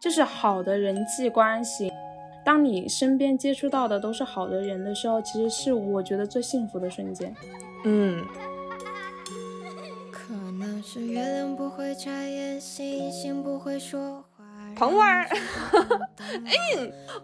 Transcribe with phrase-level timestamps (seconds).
[0.00, 1.92] 就是好的人际关系。
[2.44, 7.34] 当你身边接触到的都是好的人的时候，其实是我觉得最幸福的瞬间。
[7.84, 8.24] 嗯。
[10.10, 14.44] 可能是月亮不会眨眼，星星不会说话
[14.76, 15.24] 彭婉儿，
[16.44, 16.52] 哎，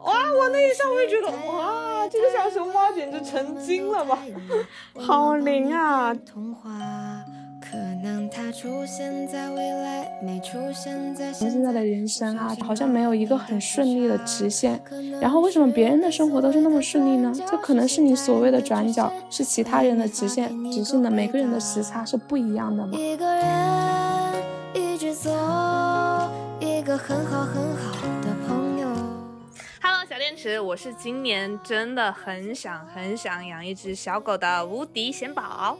[0.00, 4.18] 哇，我那一下我也觉得，哇，这个小熊猫简直成精了吧，
[4.98, 6.14] 好灵啊！
[8.62, 8.86] 我们
[11.50, 14.80] 现在的人生啊，好像没有一个很顺利的直线。
[15.20, 17.32] 然后为什么别人的生活都是那么顺利呢？
[17.50, 20.48] 这可能是你所谓的转角，是其他人的直线。
[20.70, 22.96] 只是呢每个人的时差是不一样的嘛。
[22.96, 23.44] 一个人
[24.72, 25.30] 一直走，
[26.60, 28.86] 一个很好很好的朋友。
[29.82, 35.76] Hello，小电池，我是今年真的很想很想养一只小狗的无敌贤宝。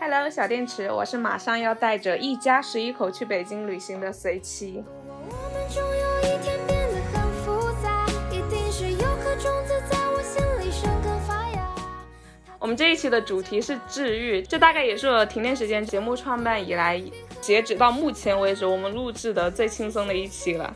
[0.00, 4.84] Hello，小电池，我是马上要带着一家十一口去北京旅行的随七。
[12.60, 17.02] 我们这一期的主题是治愈，这大概也是我停电时间节目创办以来，
[17.40, 20.72] 截止到目前为止我们录制的最轻松的一期了。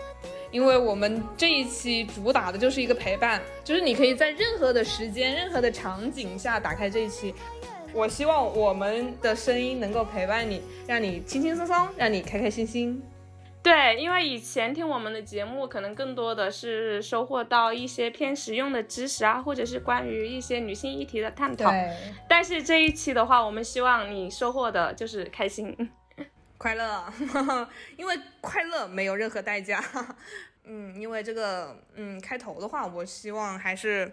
[0.51, 7.35] 因为我们这一期主打的就是一个陪伴，就是你可以在任何的时间、任何的场景下打开这一期。
[7.95, 13.03] 我希望我们的声音能够陪伴你，让你轻轻松松，让你开开心心。
[13.63, 21.71] 对，因为以前听我们的节目，可能更多的是收获到一些偏实用的知识啊，或者是关于一些女性议题的探讨。
[21.71, 21.97] 对。
[22.29, 25.77] 但是这一期的话，我们希望你收获的就是开心、
[26.59, 27.05] 快乐，
[27.97, 29.85] 因为快乐没有任何代价。
[30.65, 34.11] 嗯，因为这个，嗯，开头的话，我希望还是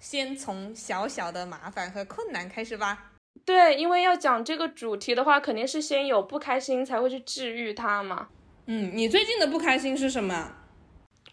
[0.00, 3.09] 先从小小的麻烦和困难开始吧。
[3.44, 8.28] 对，因为要讲这个主题的话，肯定是先有不开心才会去治愈它嘛。
[8.66, 10.52] 嗯，你最近的不开心是什么？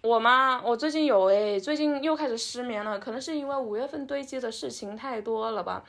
[0.03, 0.61] 我吗？
[0.63, 5.83] 我最近有诶，最近又开始失眠了，可能是因为五月份堆积的事情太多了吧。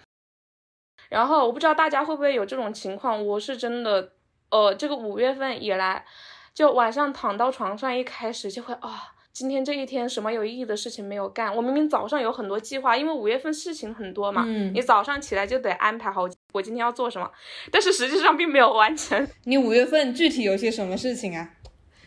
[1.09, 4.13] 然后我不知道大家会不会有这种情况，我是真的，
[4.51, 6.05] 呃，这个五月份以来，
[6.53, 9.15] 就晚上躺到床上一开始就会啊。
[9.39, 11.55] 今天这一天什么有意义的事情没有干？
[11.55, 17.31] 我明明早上有很多计划，因为五月份事情很多嘛，嗯你早上起来就得安排好我今天要做什么，
[17.71, 19.29] 但是实际上并没有完成。
[19.45, 21.51] 你五月份具体有些什么事情啊？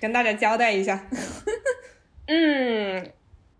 [0.01, 1.07] 跟大家交代一下。
[2.27, 3.09] 嗯，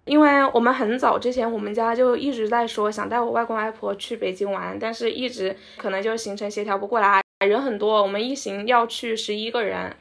[0.03, 9.95] 因为我们很早之前，我们家就一直在说想带我外公外婆去北京玩，但是一直可能就行程协调不过来，人很多，我们一行要去十一个人。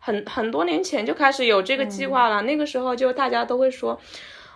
[0.00, 4.00] 很很多年前就开始有这个计划了，那个时候就大家都会说，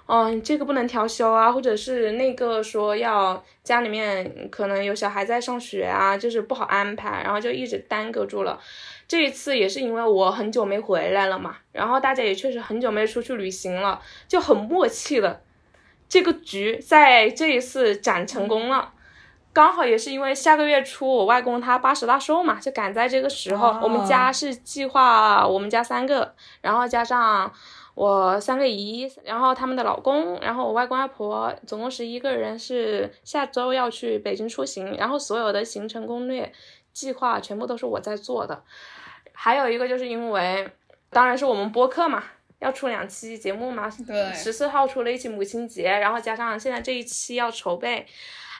[0.07, 8.59] 嗯，这个不能调休啊，或者是那个说要家里面可能有小孩在上学啊，就是不好安排，然后就一直耽搁住了。
[9.07, 15.43] 这一次也是因为我很久没回来了嘛，然后大家也确实很久没出去旅行了，就很默契了。
[16.09, 18.94] 这个局在这一次展成功了。
[19.55, 23.79] 刚好也是因为下个月初我外公他八十大寿嘛，就赶在这个时候。
[23.81, 27.51] 我们家是计划我们家三个，然后加上
[27.95, 36.53] 我三个姨，然后他们的老公，然后我外公外婆，总共十一个人是下周要去北京出行，然后所有的行程攻略
[36.93, 38.65] 计划全部都是我在做的。
[39.33, 40.69] 还有一个就是因为，
[41.11, 42.25] 当然是我们播客嘛，
[42.59, 43.89] 要出两期节目嘛。
[44.05, 44.33] 对。
[44.33, 48.05] 十四号出了一期母亲节，然后加上现在这一期要筹备。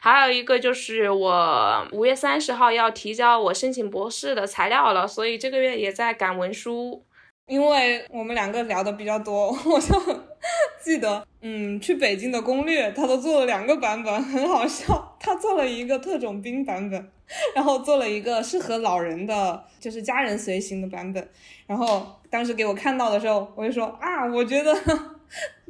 [0.05, 7.03] 还有一个就是我五月三十号要提交我申请博士的材料了，所以这个月也在赶文书。
[7.47, 9.99] 因为我们两个聊的比较多， 我就
[10.79, 15.17] 记得，嗯，去北京的攻略他都做了两个版本，很好笑。
[15.19, 17.11] 他做了一个特种兵版本，
[17.57, 21.27] 然后做了一个适合老人的，就是家人随行的版本。
[21.67, 24.77] 然后当时给我看到的时候，我就说啊，我觉得。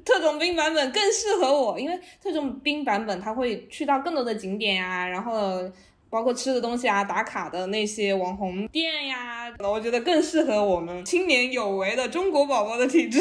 [0.04, 5.60] 特种兵版本更适合我，因为特种兵版本它会去到更多的景点呀，然后
[6.10, 13.20] 包括吃的东西啊、打卡的那些网红店呀，我觉得更适合我们青年有为的中国宝宝的体质。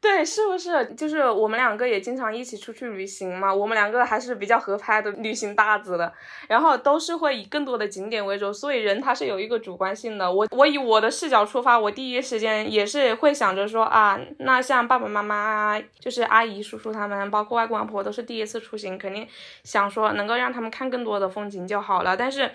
[0.00, 0.94] 对，是不是？
[0.96, 6.10] 就是我们两个也经常一起出去旅行嘛，我们两个还是比较合拍的旅行搭子的，
[6.48, 10.32] 然后都是会以更多的景点为主，所以人他是有一个主观性的。
[10.32, 19.28] 我我以我的视角出发，我第一时间也是会想着说啊，那像爸爸妈妈，就是阿姨叔叔他们，包括外公外婆都是第一次出行，肯定
[19.64, 22.16] 想说能够让他们看更多的风景就好了。
[22.16, 22.50] 但是。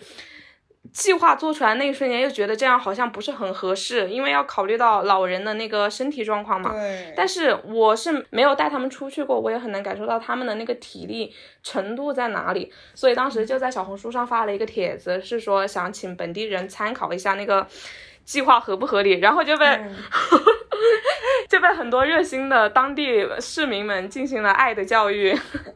[0.92, 6.72] 计划做出来那一瞬间，又觉得这样好像不是很合适，因为要考虑到老人的那个身体状况嘛。
[6.72, 7.14] 对。
[7.16, 11.34] 但是我是没有带他们出去过，我也很难感受到他们的那个体力
[11.64, 17.68] 程度在哪里，所以当时就在小红书上发了一个帖子，是说想请本地人参考一下那个
[18.24, 19.66] 计划合不合理，然后就被。
[21.50, 25.32] 就被很多热心的当地市民们进行了爱的教育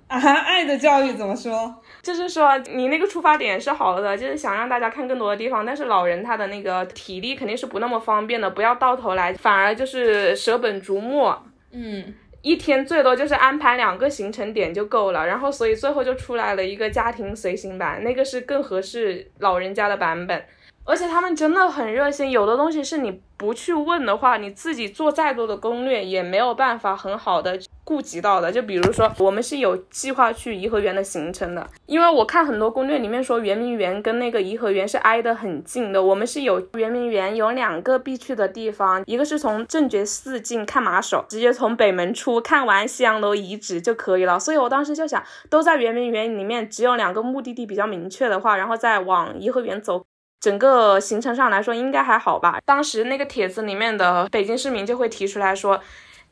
[0.07, 0.19] 啊！
[0.19, 1.74] 爱的教育怎么说？
[2.01, 11.46] 就是说你那个出发点是好的，就是想让大家看更多的地方，但是老人他的那个体力肯定是不那么方便的，不要到头来反而就是舍本逐末。
[11.72, 20.44] 嗯，一天最多就是安排两个行程点就够了，然后所以最后就出来了一个家庭随行版，那个是更合适老人家的版本。
[20.89, 28.51] 而且他们真的很热心，有的东西是你不去问的话，你自己做再多的攻略也没有办法很好的顾及到的。
[28.51, 36.01] 就比如说，我们是有计划去颐和园的行程的，因为我看很多攻略里面说圆明园跟那个颐和园是挨得很近的。
[36.01, 44.39] 我们是有圆明园有两个必去的地方，一个是从正觉寺进看马首，直接从北门出看完西洋楼遗址就可以了。
[44.39, 50.03] 所以我当时就想，都在圆明园里面，只有两个目的地比较明确的话，然后再往颐和园走。
[50.39, 52.59] 整个行程上来说应该还好吧。
[52.65, 55.81] 当时那个帖子里面的北京市民就会提出来说，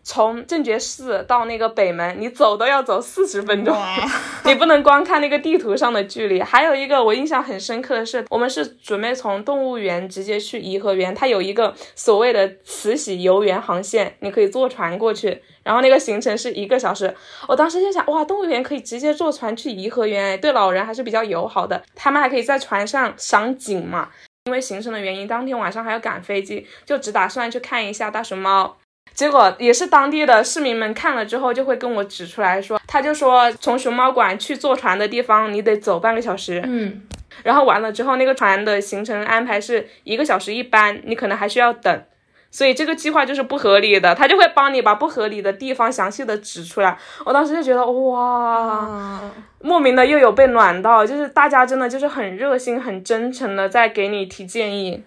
[0.03, 3.75] 从正觉寺到那个北门，你走都要走四十分钟，
[4.45, 6.41] 你不能光看那个地图上的距离。
[6.41, 15.41] 还有一个我印象很深刻的是，我们是准备从动物园直接去颐和园，它有一个所谓的慈禧游园航线，你可以坐船过去。
[15.67, 17.13] 然后那个行程是一个小时，
[17.45, 21.83] 我当时就想，哇，动物园可以直接坐船去颐和园，对老人还是比较友好的。
[21.93, 24.07] 他们还可以在船上赏景嘛，
[24.45, 28.77] 因为行程的原因，当天晚上还要赶飞机，就只打算去看一下大熊猫。
[29.13, 36.63] 结果也是当地的市民们看了之后，就会跟我指出来说，他就说从熊猫馆去坐船的地方，你得走半个小时。
[36.65, 37.01] 嗯，
[37.43, 42.03] 然后完了之后，那个船的行程安排是一个小时一班，你可能还需要等。
[42.57, 46.97] 所以这个计划就是不合理的，他就会帮你把不合理的地方详细的指出来。
[47.23, 49.21] 我当时就觉得哇，
[49.61, 55.03] 莫名的又有被暖到，就是大家真的就是很热心、很真诚的在给你提建议，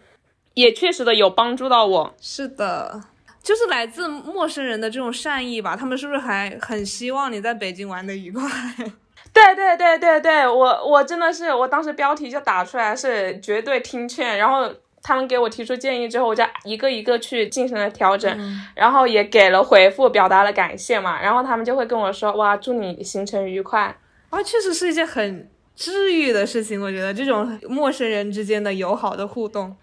[0.54, 2.14] 也确实的有帮助到我。
[2.20, 3.02] 是的，
[3.42, 5.74] 就是来自陌生人的这种善意吧。
[5.74, 8.48] 他们是不是还很希望你在北京玩的愉快？
[9.34, 14.72] 对对对对对，我我真的是，我当时标题就打出来是绝对听劝，然后。
[15.02, 21.20] 他们给我提出建议之后，我就一个一个去进行了调整，然后也给了回复，表达了感谢嘛。
[21.20, 23.96] 然后他们就会跟我说：“哇，祝你行程愉快。”
[24.30, 26.80] 啊，确实是一件很治愈的事情。
[26.80, 29.76] 我觉得这种陌生人之间的友好的互动。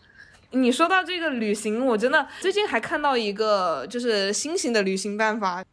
[0.52, 5.64] 你说到这个旅行，我真的最近还看到一个就是新型的旅行办法。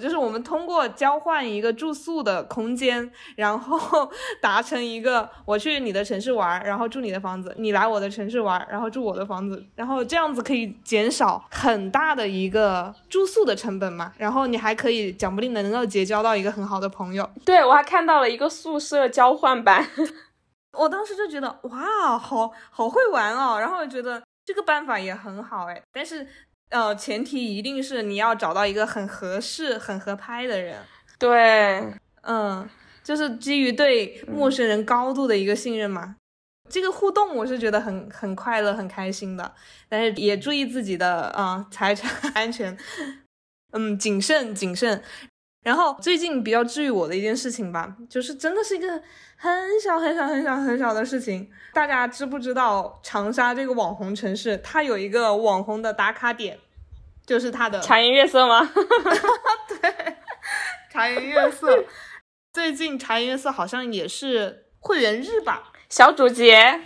[0.00, 9.62] 就是我们通过交换一个住宿的空间，然后 达成一个我去你的城市玩，然后住你的房子；你来我的城市玩，然后住我的房子。
[9.74, 14.12] 然后这样子可以减少很大的一个住宿的成本嘛。
[14.16, 17.28] 然后你还可以讲不定能够结交到一个很好的朋友。
[17.44, 19.86] 对我还看到了一个宿舍交换版，
[20.78, 23.58] 我当时就觉得哇，好好会玩哦。
[23.60, 26.26] 然后我觉得这个办法也很好哎，但是。
[26.72, 30.78] 呃，前提一定是你要找到一个很合适、很合拍的人。
[31.18, 32.68] 对，嗯，
[33.04, 36.16] 就是基于对陌生人高度的一个信任嘛。
[36.70, 39.54] 这个互动我是觉得很很快乐、很开心的，
[39.88, 42.74] 但是也注意自己的啊财产 安全，
[43.72, 45.02] 嗯，谨慎谨慎。
[45.62, 49.00] 然后最近比较治愈我的一件事情吧，就是真的是一个
[49.42, 51.50] 很小很小很小很小的事情。
[51.72, 56.60] 大家知不知道长沙这个网红城市，它有一个网红的打卡点，
[57.26, 58.70] 就是它的茶颜悦色吗？
[59.66, 60.16] 对，
[60.92, 61.84] 茶颜悦色。
[62.52, 65.72] 最近茶颜悦色好像也是会员日吧？
[65.88, 66.80] 小主节，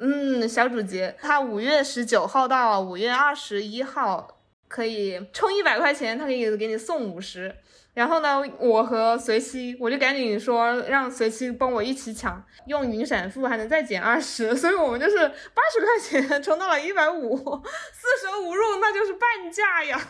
[0.00, 7.54] 嗯，小主节，它五月十九号到五月二十一号可以充一百块钱，它可以给你送五十。
[7.92, 20.00] 然后呢，我和随七，我就赶紧说让随七帮我一起抢，用云闪付还能再减二十， 所以我们就是八十块钱充到了一百五，四舍五入那就是半价呀。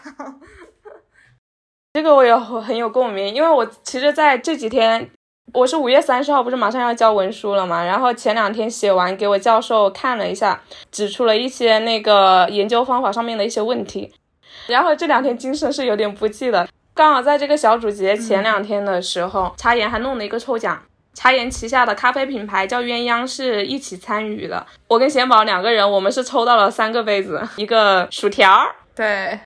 [1.94, 5.10] 这个我也很有共鸣，因为我其实在这几天，
[5.54, 14.12] 我是五月三十号不是马上要交文书了嘛，然后前两天写完给我教授看了一下，指出了一些那个研究方法上面的一些问题，
[14.68, 16.68] 然后这两天精神是有点不济的。
[17.00, 20.82] 刚好在这个小主节前两天的时候，茶颜还弄了一个抽奖，
[21.14, 24.66] 茶颜旗下的咖啡品牌叫鸳鸯，是一起参与的。
[24.86, 29.40] 我跟贤宝两个人，我们是抽到了三个杯子，一个薯条，对，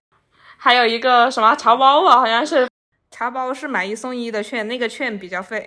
[0.56, 2.68] 还有一个什么茶包吧，好像是
[3.12, 5.64] 茶包是买一送一的券，那个券比较费。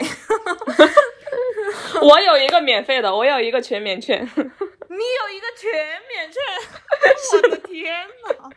[2.04, 4.22] 我有一个免费的，我有一个全免券。
[4.28, 5.72] 你有一个全
[6.10, 6.44] 免券，
[7.44, 8.50] 我的天呐！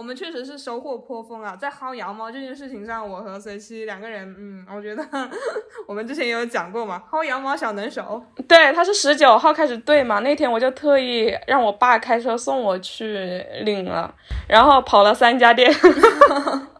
[0.00, 5.06] 我们确实是收获颇丰啊，在薅羊毛这件事情上，我和随七两个人，嗯，我觉得
[5.86, 8.24] 我们之前也有讲过嘛，薅羊毛小能手。
[8.48, 14.14] 对，他是十九号开始对嘛，那天我就特意让我爸开车送我去领了，
[14.48, 15.70] 然后跑了三家店，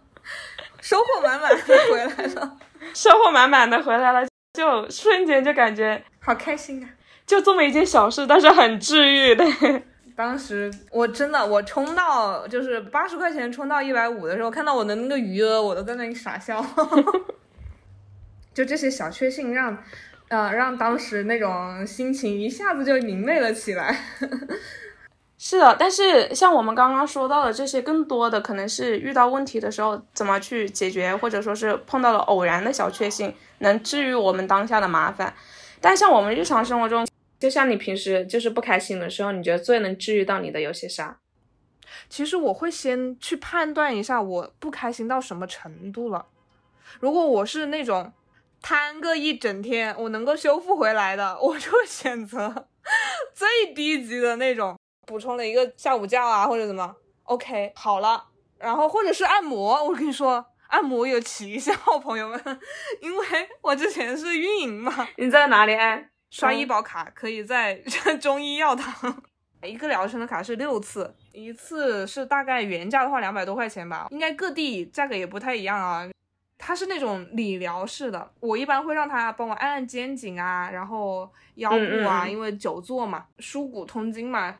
[0.81, 1.59] 收获满满的
[1.93, 2.57] 回来了，
[2.97, 6.89] 收获满满的回来了，就瞬间就感觉好开心啊！
[7.27, 9.45] 就这么一件小事，但是很治愈的。
[10.21, 16.63] 当时我真的，我充到就是八十块钱充到一百五的时候，看到我的那个余额，我都在那里傻笑。
[18.53, 19.77] 就这些小确幸让，
[20.29, 23.97] 呃，让当时那种心情一下子就明媚了起来。
[25.39, 35.33] 是的，但是像我们刚刚说到的这些，更多的可能是遇到问题的时候怎么去解决，或者说是碰到了偶然的小确幸，能治愈我们当下的麻烦。
[35.81, 37.07] 但像我们日常生活中，
[37.41, 41.19] 就像你平时就是不开心的时候，你觉得最能治愈到你的有些啥？
[42.09, 46.27] 其实我会先去判断一下我不开心到什么程度了。
[47.01, 48.13] 如果我是那种
[48.61, 52.69] 瘫个一整天，我能够修复回来的，我就选择
[53.35, 56.95] 最低级的那种，补充了一个下午觉啊，或者怎么
[57.25, 58.27] ，OK 好了。
[58.59, 62.61] 然后或者是按摩，我跟你说，按摩有奇效，朋友们，
[63.01, 63.27] 因为
[63.63, 65.09] 我之前是运营嘛。
[65.17, 66.11] 你在哪里按？
[66.31, 67.75] 刷医保卡可以在
[68.21, 69.23] 中医药堂，
[69.63, 76.09] 一个疗程的卡是六次，一次是大概原价的话两百多块钱吧，应该各地价格也不太一样啊。
[76.57, 84.55] 它是那种理疗式的，我一般会让他帮我按按肩颈啊，然后腰部啊，因为久坐嘛，舒骨通经嘛。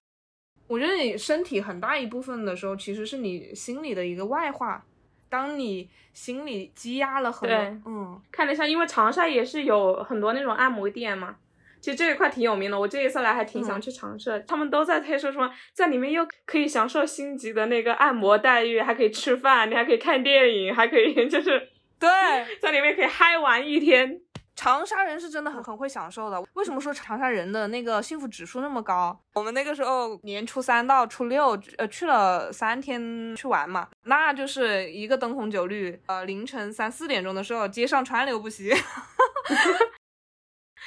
[0.67, 4.85] 我觉得你身体很大一部分的时候，其实是你心里的一个外化。
[5.29, 11.37] 当你心里积压了很多，嗯，看了一下，因为长沙也是有很多那种按摩店嘛。
[11.81, 14.45] 其实这一块挺有名的，我这一次来还挺想去尝试。
[14.47, 21.69] 他们都在推说什么，在里面又可以享受星级的那个按摩待遇，还可以吃饭，你还可以看电影，还可以 就是
[21.99, 22.09] 对，
[22.61, 24.21] 在里面可以嗨玩一天。
[24.57, 26.39] 长沙人是真的很很会享受的。
[26.53, 29.19] 为什么说长沙人的那个幸福指数那么高？
[29.33, 38.71] 我们那个时候年初三到初六，呃，去了三天去玩嘛，那就是一个灯红酒绿，呃，凌晨三四点钟的时候，街上川流不息。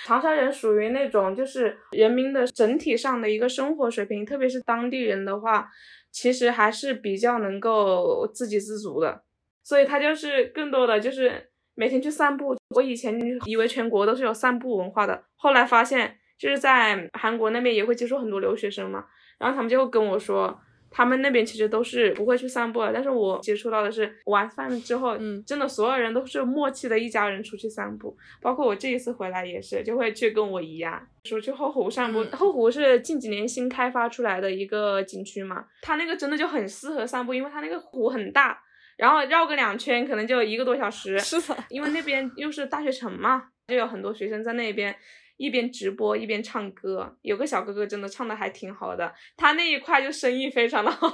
[0.05, 5.69] 长沙人属于那种，就是人民的整体上的一个生活水平，特别是当地人的话，
[6.11, 9.23] 其实还是比较能够自给自足的。
[9.63, 12.55] 所以他就是更多的就是每天去散步。
[12.75, 19.05] 我以前以为全国都是有散步文化的，后来发现就是在韩国那边也会接触很多留学生嘛，
[19.39, 20.59] 然后他们就会跟我说。
[20.95, 32.23] 他们那边其实都是不会去散步的，但是我接触到的是晚饭之后，嗯，真的所有人都是默契的一家人出去散步，包括我这一次回来也是，就会去跟我姨呀说去后湖散步。
[32.33, 38.61] 后湖是近几年新开发出来的一个景区嘛，它那个真的就很适合散步，因为它那个湖很大，
[38.97, 41.17] 然后绕个两圈可能就一个多小时。
[41.17, 44.95] 是的，因为那边又是大学城嘛，就有很多学生在那边。
[45.37, 51.09] 一边直播一边唱歌，有个小哥哥真的唱的还挺好的，他那一块就生意非常的 好，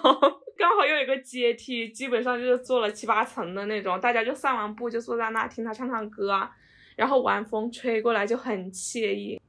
[0.57, 6.47] 刚好又有个阶梯，基本上就是坐了七八层的那种，大家就散完步就坐在那听他唱唱歌，
[6.95, 9.39] 然后晚风吹过来就很惬意。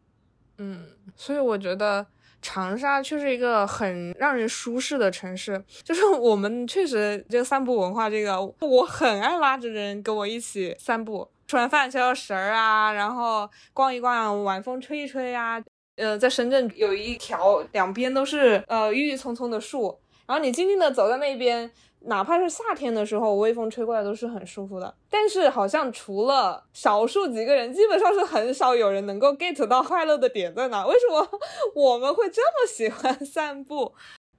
[0.59, 0.87] 嗯，
[1.17, 2.07] 所以我觉得
[2.43, 11.29] 长沙却是一个很让人舒适的城市，就是我们确实就散步文化这个，我很爱拉着人跟我一起散步。
[11.51, 15.61] 吃完饭消消食儿啊，然后逛一逛，晚风吹一吹啊。
[15.97, 21.69] 呃，在深圳有一条两边都是呃郁郁葱葱的树，然后你静静的走在那边，
[22.03, 24.95] 哪怕是夏天的时候，微风吹过来都是很舒服的。
[25.11, 30.87] 但是好像除了少数几个人，基本上是很少有人能够 get 到快乐的点在哪。
[30.87, 31.29] 为什么
[31.75, 33.93] 我们会这么喜欢散步？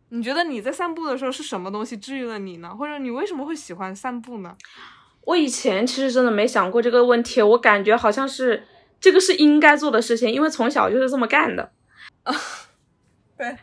[0.08, 2.74] 你觉得你在散步的时候是什么东西治愈了你呢？
[2.74, 4.56] 或者你为什么会喜欢散步呢？
[5.26, 8.64] 我以前其实真的没想过这个问题，我感觉好像是
[9.00, 11.72] 这个是应该做的事情，因为从小就是这么干的。
[12.24, 12.34] 啊，
[13.38, 13.58] 对，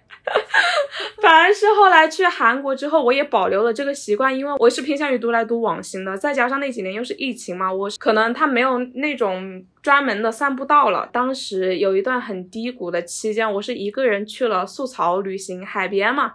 [1.21, 11.09] 反而是后来去韩国之后，我也保留了这个习惯，因为我是偏向于独来独往型的，再加上那几年又是疫情嘛，我可能他没有那种专门的散步道了。
[11.12, 16.35] 当时有一段很低谷的期间，我是一个人去了素草旅行，海边嘛。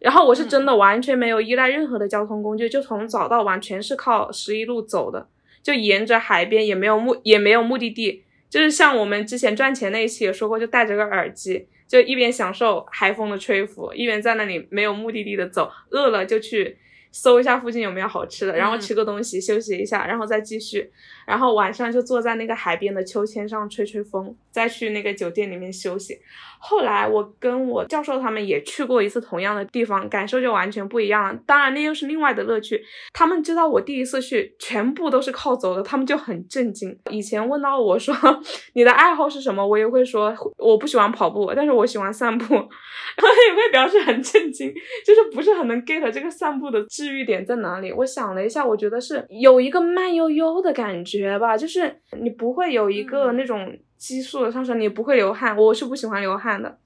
[0.00, 5.28] 然后我是真的完全没有依赖任何的交通工具，就从早到晚全是靠十一路走的，
[5.62, 16.76] 就沿着海边也没有目也没有目的地，就是像我们之前赚钱那一期也说过，就戴着个耳机，就一边享受海风的吹拂，一边在那里没有目的地的走，饿了就去
[17.10, 20.90] 搜一下附近有没有好吃的，然后吃个东西休息一下，然后再继续。
[21.28, 26.18] 然后晚上就坐在那个海边的秋千上吹吹风，再去那个酒店里面休息。
[26.58, 31.38] 后来我跟我教授他们也去过一次同样的地方，感受就完全不一样了。
[31.46, 32.82] 当然那又是另外的乐趣。
[33.12, 36.98] 他们知道我第一次去全部都是靠走的，他们就很震惊。
[37.10, 38.14] 以前问到我说
[38.72, 42.64] 你的爱好是什么，我也会说我不喜欢跑步，但是我喜欢散步，然
[43.20, 44.72] 后也会表示很震惊，
[45.06, 47.92] 就是不是很能 get 这个散步的治愈点在哪里。
[47.92, 51.17] 我想了一下，我觉得是有一个慢悠悠的感觉。
[51.18, 56.78] 觉吧，就是你不会有一个那种激素的上升，你不会流汗，我是不喜欢流汗的。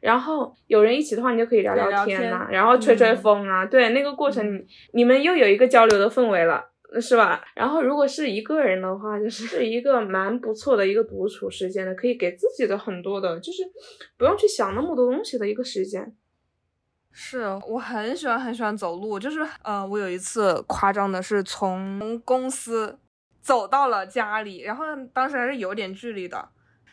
[0.00, 6.64] 然后有人一起的话，你就可以聊聊天呐，然后吹吹风啊，对，那个过程你们又有一个交流的氛围了，
[7.00, 7.44] 是吧？
[7.54, 13.62] 然后如果是一个人的话，就是一个蛮不错的一个独处时间的，可以给自己的很多的，就是
[14.16, 16.14] 不用去想那么多东西的一个时间。
[17.12, 22.98] 是我很喜欢很喜欢走路，就是呃，我有一次夸张的是从公司。
[23.40, 26.48] 走到了家里，然后当时还是有点距离的，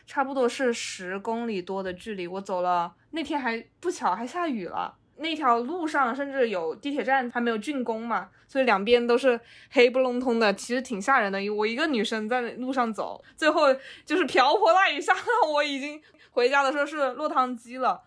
[0.06, 2.26] 差不多是十公里多的距离。
[2.26, 9.38] 我走了那天还不巧还下雨了，那条路上甚至有地铁站还没有竣工嘛，所以两边都是
[9.70, 11.38] 黑不隆咚的，其实挺吓人的。
[11.52, 13.62] 我一个女生在路上走，最后
[14.04, 15.14] 就是瓢泼大雨下
[15.52, 16.00] 我已经
[16.30, 18.02] 回家的时候是落汤鸡了。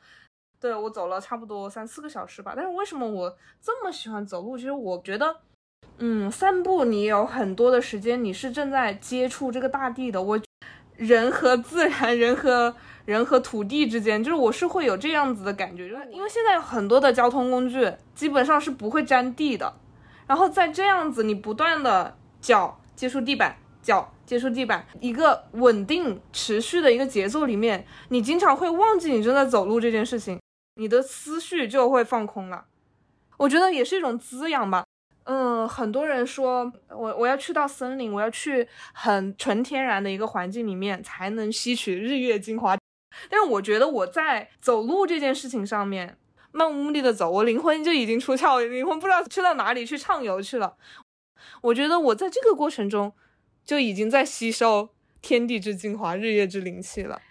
[0.59, 2.53] 对我走了差不多三四个小时吧。
[2.55, 4.57] 但是为什么我这么喜欢走路？
[4.57, 5.41] 其实我觉得。
[6.03, 10.19] 嗯，散步你有很多的时间，你是正在接触这个大地的。
[10.19, 10.41] 我
[10.95, 19.71] 人和自然，人和人和土地之间，就是我是会有这样子的感觉，就是因为现在有很多的交通工具基本上是不会沾地的。
[20.25, 30.39] 然后在这样子，你不断的脚接触地板，脚接触地板，一个稳定持续的一个节奏里面，你经常会忘记你正在走路这件事情，
[30.77, 32.65] 你的思绪就会放空了。
[33.37, 34.83] 我觉得也是一种滋养吧。
[35.25, 42.77] 嗯，很多人说我我要去到森林，我要去很纯天然的一个环境里面，才能吸取日月精华。
[43.29, 46.17] 但是我觉得我在走路这件事情上面，
[46.51, 50.75] 漫无目的的走，我灵魂就已经出窍，灵魂不知道去到哪里去畅游去了。
[51.61, 53.13] 我觉得我在这个过程中，
[53.63, 54.89] 就已经在吸收
[55.21, 57.21] 天地之精华、日月之灵气了。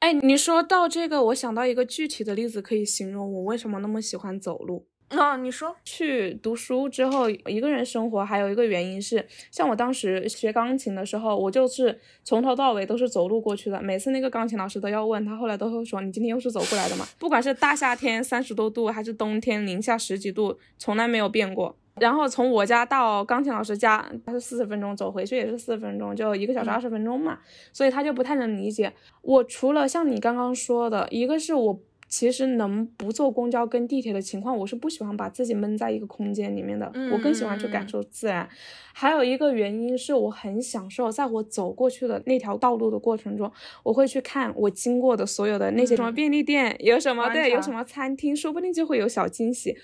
[0.00, 4.86] 哎，你说到这个，我想到一个具体的例子，可以形容我为什么那么喜欢走路。
[5.10, 13.80] 那你说去读书之后一个人生活，还有一个原因是，像我当时学钢琴的时候，我就是从头到尾都是走路过去的。
[13.80, 21.74] 每次那个钢琴老师都要问他，后来都会说：“你今天又是走过来的嘛？”不管是大夏天三十多度，还是冬天零下十几度，从来没有变过。
[21.98, 27.38] 然后从我家到钢琴老师家，他是四十分钟，走回去也是四十分钟，就一个小时二十分钟嘛。
[27.72, 28.92] 所以他就不太能理解
[29.22, 29.42] 我。
[29.42, 31.80] 除了像你刚刚说的，一个是我。
[32.08, 36.90] 其实能不坐公交跟地铁的情况，我是不喜欢把自己闷在一个空间里面的。
[37.12, 38.48] 我更喜欢去感受自然。
[38.94, 49.76] 还有一个原因是我很享受在我走过去的那条道路的过程中，我会去看我经过的所有的那些什么便利店，有什么对，有什么餐厅，说不定就会有小惊喜。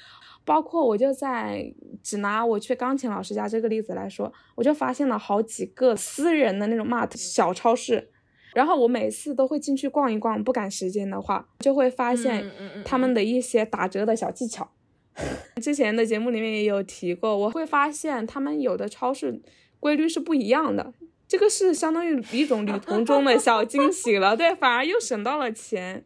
[0.47, 8.11] 包括我就在只拿我去钢琴老师家这个例子来说，我就发现了好几个私人的那种 mart 小超市。
[8.55, 12.51] 然后我每次都会进去逛一逛，不赶时间的话，就会发现
[12.85, 14.71] 他们的一些打折的小技巧。
[15.63, 19.41] 之前的节目里面也有提过，我会发现他们有的超市
[19.79, 20.93] 规律是不一样的，
[21.29, 26.05] 这个是相当于一种旅途中的小惊喜了，对，反而又省到了钱，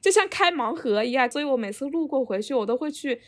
[0.00, 1.30] 就像开盲盒一样。
[1.30, 3.20] 所以我每次路过回去，我都会去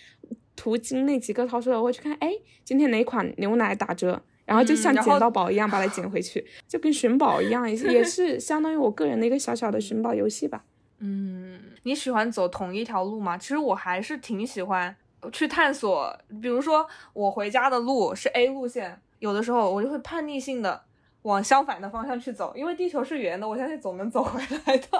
[0.57, 2.33] 途经那几个超市，我会去看，哎，
[2.65, 4.23] 今天哪款牛奶打折。
[4.49, 10.65] 然后就像捡到宝一样把它捡回去，就跟寻宝一样，也也 是相当于我个人的一个小小的寻宝游戏吧。
[11.01, 13.37] 嗯，你喜欢走同一条路吗？
[13.37, 14.97] 其实我还是挺喜欢
[15.31, 20.85] 去探索，比如说我回家的路是 A 路线，有的时候我就会叛逆性的
[21.23, 24.89] 往相反的方向去走，因为地球是圆的，我相信总能走回来的。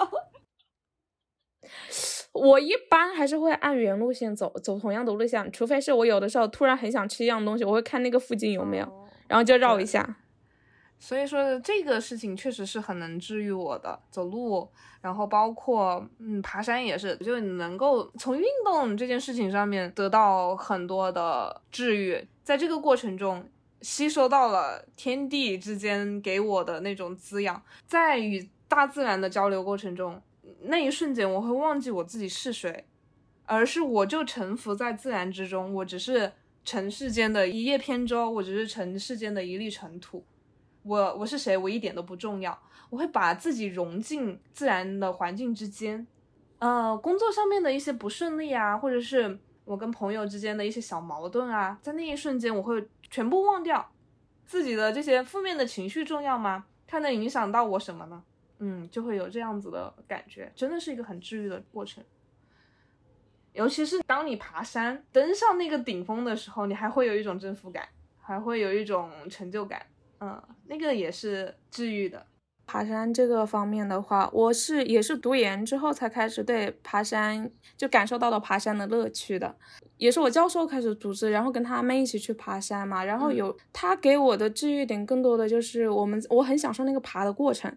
[2.31, 8.98] 我一般还是会按原路线走，走同样的路线，除非是我有的时候突然很想吃一样东西，我会看那个附近有没有。
[9.29, 10.17] 然后就绕一下，
[10.97, 13.99] 所以说这个事情确实是很能治愈我的。
[14.09, 14.67] 走路，
[15.01, 22.27] 然后包括嗯爬山也是，就能够从运动这件事情上面得到很多的治愈。
[22.43, 23.47] 在这个过程中，
[23.81, 27.61] 吸收到了天地之间给我的那种滋养。
[27.85, 30.19] 在与大自然的交流过程中，
[30.63, 32.85] 那一瞬间我会忘记我自己是谁，
[33.45, 36.31] 而是我就沉浮在自然之中，我只是。
[36.69, 40.23] 尘世间的一叶扁舟，我只是尘世间的一粒尘土。
[40.83, 41.57] 我我是谁？
[41.57, 42.55] 我一点都不重要。
[42.91, 46.05] 我会把自己融进自然的环境之间。
[46.59, 53.89] 呃，工作上面的一些不顺利啊，或者是我跟朋友之间的一些小矛盾啊，在那一瞬间我会全部忘掉。
[54.45, 56.65] 自己的这些负面的情绪重要吗？
[56.85, 58.23] 它能影响到我什么呢？
[58.59, 62.03] 嗯，就会有这样子的感觉，真的是一个很治愈的过程。
[63.53, 67.87] 尤其是当你爬山登上那个顶峰的时候，你还会有一种征服感，
[68.21, 69.81] 还会有一种成就感。
[70.19, 72.25] 嗯，那个也是治愈的。
[72.67, 79.55] 爬山这个方面的话，我是也是读研之后才开始对爬山就感受到了爬山的乐趣的，
[79.97, 87.75] 也是我教授开始组织，然后跟他们一起去爬山嘛，然后有他给我的治愈点，更多的就是我们我很享受那个爬的过程。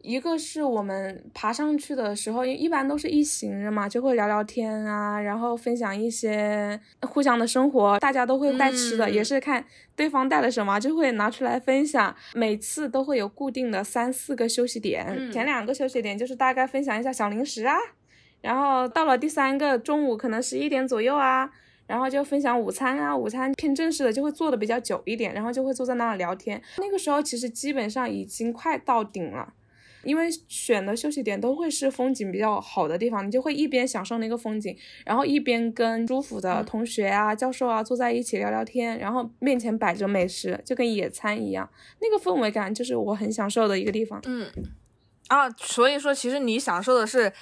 [0.00, 9.64] 一个是我们爬上去的时候，一般都是一行人嘛，就会聊聊天啊，然后分享一些互相的生活，大家都会带吃的，也是看
[9.96, 12.14] 对方带了什么，就会拿出来分享。
[12.34, 17.76] 每次都会有固定的三四个休息点，前两个休息点就是大概分享一下小零食啊，
[18.40, 21.50] 然后到了第三个中午可能十一点左右啊，
[21.88, 26.62] 然后就分享午餐啊，午餐偏正式的就会坐的比较久一点，然后就会坐在那里聊天。
[26.78, 29.54] 那个时候其实基本上已经快到顶了。
[30.04, 41.68] 因为选的休息点都会是风景比较好的地方，你就会一边享受那个风景，然后一边跟朱府的同学啊、教授啊坐在一起聊聊天，然后面前摆着美食，就跟野餐一样，
[42.00, 44.20] 那个氛围感就是我很享受的一个地方。
[44.26, 44.50] 嗯，
[45.28, 47.32] 啊，所以说其实你享受的是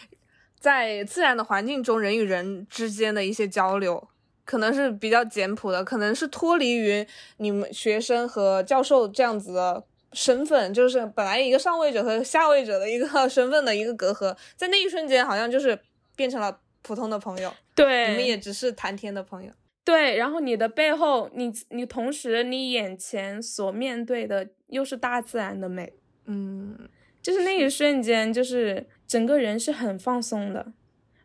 [0.59, 4.09] 在自然的环境中人与人之间的一些交流，
[4.45, 9.85] 可能是比较简朴的，可能是脱离于你们学生和教授这样子的。
[10.17, 15.79] 身份就是本来一个上位者和下位者的一个 身份的一个隔阂，在那一瞬间好像就是
[16.17, 19.53] 变成了普通的朋友，对，你们也只是谈天的朋友，
[19.85, 20.17] 对。
[20.17, 25.93] 然后你的背后，你你同时你眼前所面对的又是大自然的美，
[26.25, 26.89] 嗯，
[27.21, 30.73] 就是那一瞬间，就是整个人是很放松的，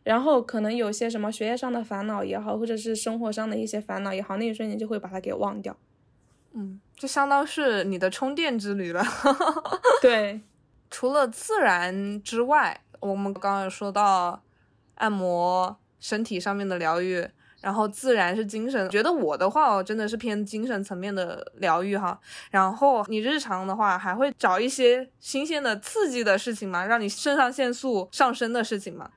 [0.03, 5.77] 然后可能有些什么学业上的烦恼也好，或者是生活上的一些烦恼也好，那一瞬间就会把它给忘掉。
[6.53, 9.03] 嗯，就相当是你的充电之旅了。
[10.03, 10.39] 对，
[10.91, 14.43] 除了自然之外，我们刚刚有说到
[14.93, 17.27] 按摩身体上面的疗愈，
[17.59, 18.87] 然后自然是精神。
[18.91, 22.19] 觉得我的话，我真的是偏精神层面的疗愈哈。
[22.51, 26.85] 然后你日常的话，还会找一些新鲜的、刺激的事情吗？
[26.85, 29.09] 让你肾上腺素上升的事情吗？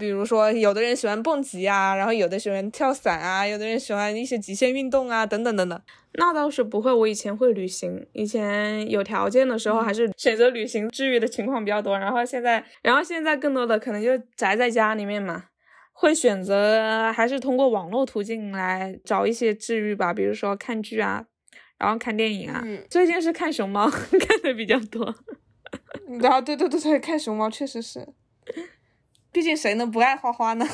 [0.00, 5.80] 比如说，有的人喜欢蹦极啊，然后有的喜欢跳伞啊，有的人喜欢一些极限运动啊，等等等等。
[6.14, 11.96] 那倒是不会，我以前会旅行，以前有条件的时候还是选择旅行治愈的情况比较多。
[11.96, 15.44] 然后现在，然后现在更多的可能就宅在家里面嘛，
[15.92, 21.24] 会选择还是通过网络途径来找一些治愈吧，比如说看剧啊，
[21.78, 22.64] 然后看电影啊。
[22.88, 25.14] 最近是看熊猫 看的比较多。
[26.20, 28.00] 然后对对对对，看熊猫确实是。
[29.32, 30.66] 毕竟谁能不爱花花呢？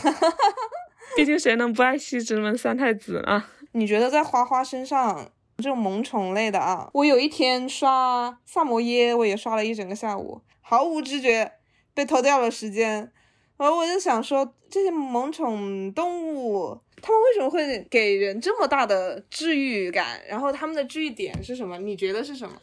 [1.16, 3.44] 毕竟谁能不爱西直门三太子呢？
[3.72, 11.52] 你觉得在花花身上这种萌宠类的啊，我有一天刷萨摩耶，我也刷了一整个下午，毫无知觉
[11.94, 13.12] 被偷掉了时间。
[13.58, 20.20] 然后我就想说，这些萌宠动物，它们为什么会给人这么大的治愈感？
[20.28, 21.78] 然后它们的治愈点是什么？
[21.78, 22.54] 你觉得是什么？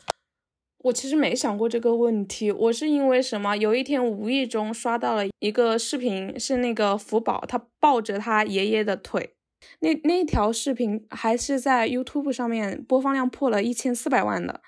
[0.83, 3.55] 我其实没想过这个问题，我是因为什么？
[3.55, 9.33] 有一天无意中刷到了一个视频，是那个福宝，他抱着他爷爷的腿，
[9.79, 14.59] 那那条视频还是在 YouTube 上面播放量破了一千四百万的。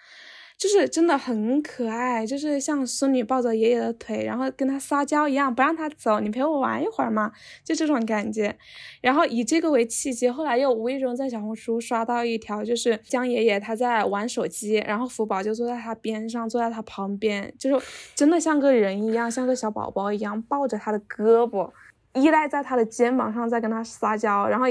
[0.58, 7.32] 就是真的很可爱，就是像孙女抱着爷爷的腿，然后跟他撒娇一样，不让他走，你陪我玩一会儿嘛，
[7.64, 8.56] 就这种感觉。
[9.02, 21.70] 然后以这个为契机，后来又无意中在小红书刷到一条，就是江爷爷他在玩手机，然后福宝就坐在他边上，坐在他旁边，就是真的像个人一样，像个小宝宝一样抱着他的胳膊。
[22.16, 24.66] 依赖在他的肩膀上，在跟他撒娇，然后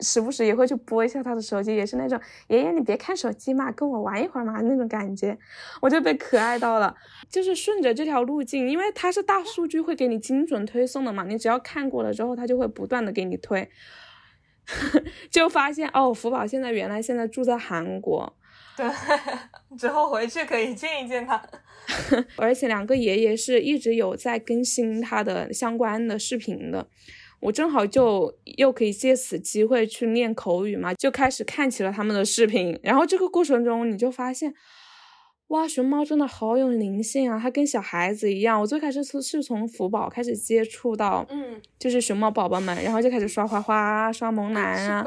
[0.00, 5.36] 时不时也会去拨一下他的手机，也是那种爷爷你别看手机嘛，跟我玩一会儿嘛那种感觉，
[5.80, 6.94] 我就被可爱到了。
[7.28, 13.70] 就是顺着这条路径，因为它是大数据会给你精准推送的嘛，你只要看过了之后，它就会不断的给你推，
[15.30, 18.36] 就发现哦，福宝现在原来现在住在韩国。
[18.76, 18.86] 对，
[19.76, 21.42] 之后回去可以见一见他。
[22.36, 26.86] 而且两个爷爷是一直有在更新他的相关的视频的，
[27.40, 32.78] 我正好就又可以借此机会去练口语嘛，就开始看起了他们的视频。
[32.82, 34.54] 然后这个过程中，你就发现，
[35.48, 38.60] 哇，熊猫真的好有灵性啊，它跟小孩子一样。
[38.60, 45.04] 我最开始是是从福宝开始接触到，嗯，就是熊猫宝宝们，然后就开始刷花花、刷萌男啊。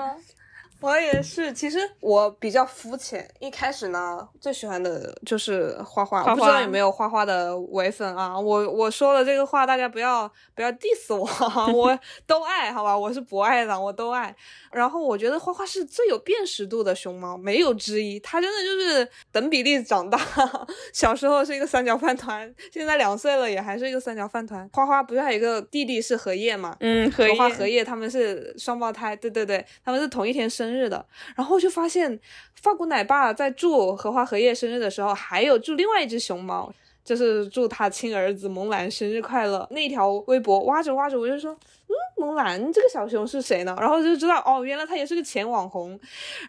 [0.84, 3.26] 我也是，其实我比较肤浅。
[3.40, 8.38] 一开始呢，最喜欢的就是花花，花花不知道有没有花花的唯粉啊？
[8.38, 11.26] 我我说的这个话，大家不要不要 diss 我，
[11.72, 12.98] 我都爱好吧？
[12.98, 14.36] 我是不爱的，我都爱。
[14.74, 18.20] 然后我觉得花花是最有辨识度的熊猫，没有之一。
[18.20, 20.20] 它真的就是等比例长大，
[20.92, 24.70] 小时候是一个三角饭团，现在两岁了也还是一个三角饭团。
[24.74, 26.76] 花花不是还有一个弟弟是荷叶嘛？
[26.82, 31.06] 嗯，荷荷花叶荷叶他们是双胞胎，对对对，他们是同一天生日的。
[31.36, 32.20] 然后就发现
[32.62, 39.68] 法国奶爸在祝荷花荷叶生日的时候，还有祝另外一只熊猫，就是祝他亲儿子萌兰生日快乐。
[39.72, 43.76] 那条微博挖着挖着，我就说，嗯，萌兰这个小熊是谁呢？
[43.80, 46.00] 然后就知道，哦，原来他也是个前网红。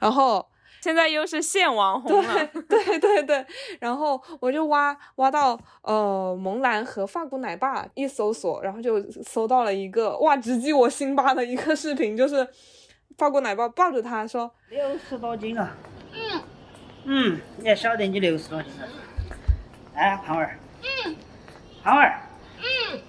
[0.00, 0.46] 然后
[0.80, 2.46] 现在又是现网红了。
[2.68, 3.44] 对对对，
[3.80, 12.46] 然后我就挖挖到呃萌兰和发古奶爸一搜索，然后就搜到了一个哇直击我心巴的一个视频，就是
[13.16, 15.76] 法国奶爸抱着他说六十多斤了。
[16.12, 16.42] 嗯。
[17.04, 18.88] 嗯，你还晓得你六十多斤了？
[19.94, 20.58] 哎，胖娃儿。
[20.82, 21.16] 嗯。
[21.82, 22.20] 胖娃儿。
[22.58, 23.00] 嗯。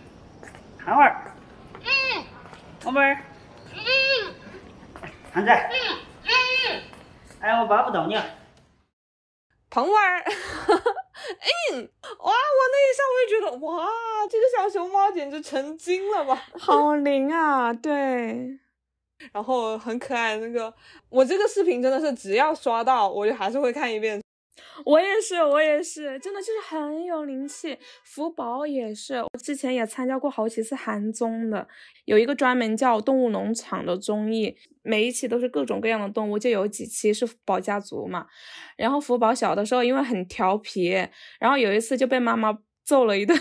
[0.78, 1.32] 胖娃儿。
[1.82, 2.24] 嗯。
[2.84, 3.18] 宝贝儿。
[3.74, 3.80] 嗯。
[5.34, 5.50] 胖子。
[5.52, 5.98] 嗯。
[6.24, 6.82] 嗯。
[7.40, 8.24] 哎，我抱不动你了。
[9.70, 10.30] 彭娃儿，嗯，
[12.20, 13.88] 哇，我那一下我也觉得哇，
[14.30, 17.74] 这个小熊猫简直成精了吧，好灵啊！
[17.74, 18.58] 对，
[19.34, 20.38] 然后很可爱。
[20.38, 20.74] 那个
[21.10, 24.22] 我这个视频真的是只要刷到，我就还是会看一遍。
[24.86, 27.78] 我也是，我也是，真的就是很有灵气。
[28.04, 31.68] 福宝也是，我之前也参加过好几次韩综的，
[32.06, 38.28] 有一个专门叫《动物农场》的综艺，每一期都是各种各样的动物，就有几期是福宝家族嘛。
[38.78, 40.90] 然后福宝小的时候因为很调皮，
[41.40, 43.38] 然后有一次就被妈妈揍了一顿。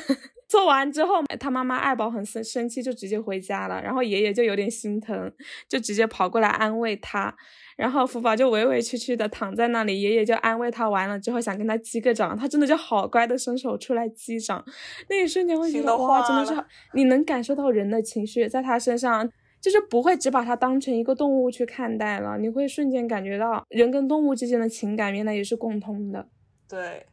[0.54, 3.82] 揍完之后，他妈妈爱宝很生生气，就直接回家了。
[3.82, 5.32] 然后爷爷就有点心疼，
[5.68, 7.34] 就直接跑过来安慰他。
[7.76, 14.64] 然后福宝就委委屈屈的躺在那里，爷爷就安慰他完了之后，想跟他击个掌，他真的就好乖的伸手出来击掌。
[15.10, 19.28] 那一瞬间会觉得哇，真的是你能感受到人的情绪在他身上。
[19.60, 26.28] 就是不会只把他当成一个动物去看待了，你会瞬间感觉到人跟动物之间的情感原来也是共通的。
[26.68, 27.06] 对，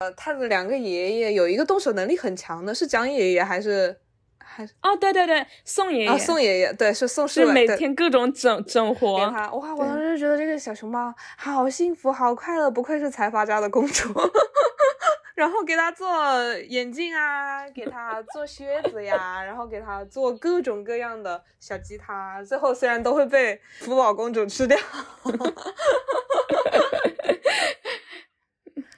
[0.00, 3.96] 呃，他的两个爷爷有一个动手能力很强的，是蒋爷爷还是
[4.38, 6.72] 还是哦，对对对，宋爷爷，啊宋爷爷？
[6.72, 9.30] 对，是宋世伟，是每天各种整整给活。
[9.30, 9.74] 他哇！
[9.74, 14.12] 我当时就觉得这个小熊猫好幸福，好快乐，不愧是财阀家的公主。
[15.36, 16.06] 然后给他做
[16.68, 24.76] 眼镜啊，给他做靴子呀，然后给他做各种各样的小吉他，最后虽然都会被福宝公主吃掉。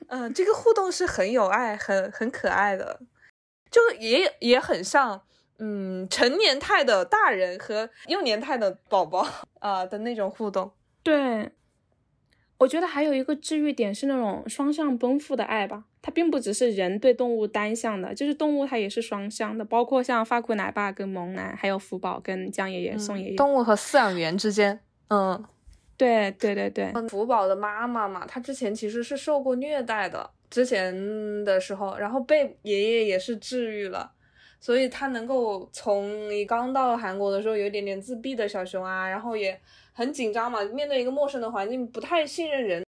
[0.08, 3.00] 嗯，这个互动是很有爱、很很可爱的，
[3.70, 5.22] 就也也很像，
[5.58, 9.26] 嗯，成年态的大人和幼年态的宝宝
[9.58, 10.72] 啊、的那种互动。
[11.02, 11.50] 对，
[12.58, 23.36] 我觉得还有一个治愈点是那种双向奔赴的爱吧，它并不只是人对动物单向的，就是动物它也是双向的，包括像发库奶爸跟萌男，还有福宝跟江爷爷、宋爷爷。
[23.36, 25.44] 动物和饲养员之间，嗯，
[25.96, 30.94] 对对对对，福宝的妈妈嘛，她之前其实是受过虐待的，之前
[31.44, 34.12] 的时候，然后被爷爷也是治愈了，
[34.60, 39.58] 所以她能够从你刚到韩国的时候有一点点自闭的小熊啊，然后也
[39.92, 42.84] 很紧张嘛，面对一个陌生的环境，不太信任人，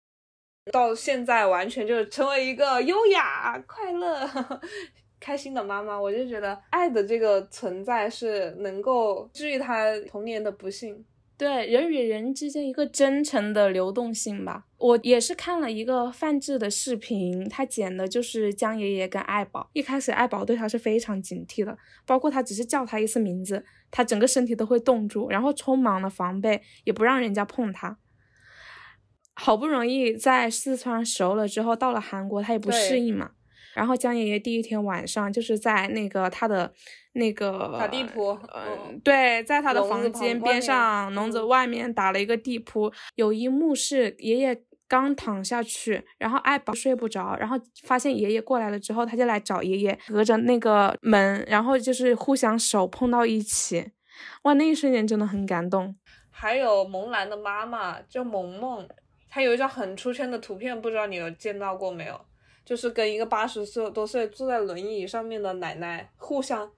[0.73, 4.29] 到现在完全就是成为一个优雅、快乐。
[5.19, 11.05] 开心的妈妈，我就觉得爱的这个存在是能够治愈她童年的不幸。
[11.39, 14.65] 对人与人之间一个真诚的流动性吧。
[14.79, 19.69] 我也是看了一个范志的视频，他剪的就是江爷爷跟爱宝。
[19.75, 27.99] 一开始爱宝对他是非常警惕的，包括他只是叫他一次名字，他整个身体都会冻住，然后匆忙的防备，也不让人家碰他。
[29.35, 33.33] 好不容易在四川熟了之后，到了韩国他也不适应嘛。
[33.77, 36.73] 然后江爷爷第一天晚上就是在那个他的
[37.13, 44.59] 那个打地铺呃嗯，对，在他的房间边上笼子嗯外面打了一个地铺，有一幕是爷爷
[44.89, 53.93] 刚躺下去，然后爱宝睡不着，然后发现爷爷过来了之后，他就来找爷爷，隔着那个门，然后就是互相手碰到一起，
[54.45, 55.95] 哇，那一瞬间真的很感动。
[56.31, 58.89] 还有萌兰的妈妈叫萌萌，
[59.29, 62.19] 她有一张很出圈的图片，不知道你有见到过没有？
[62.67, 66.69] 就是跟一个八十岁多岁坐在轮椅上面的奶奶互相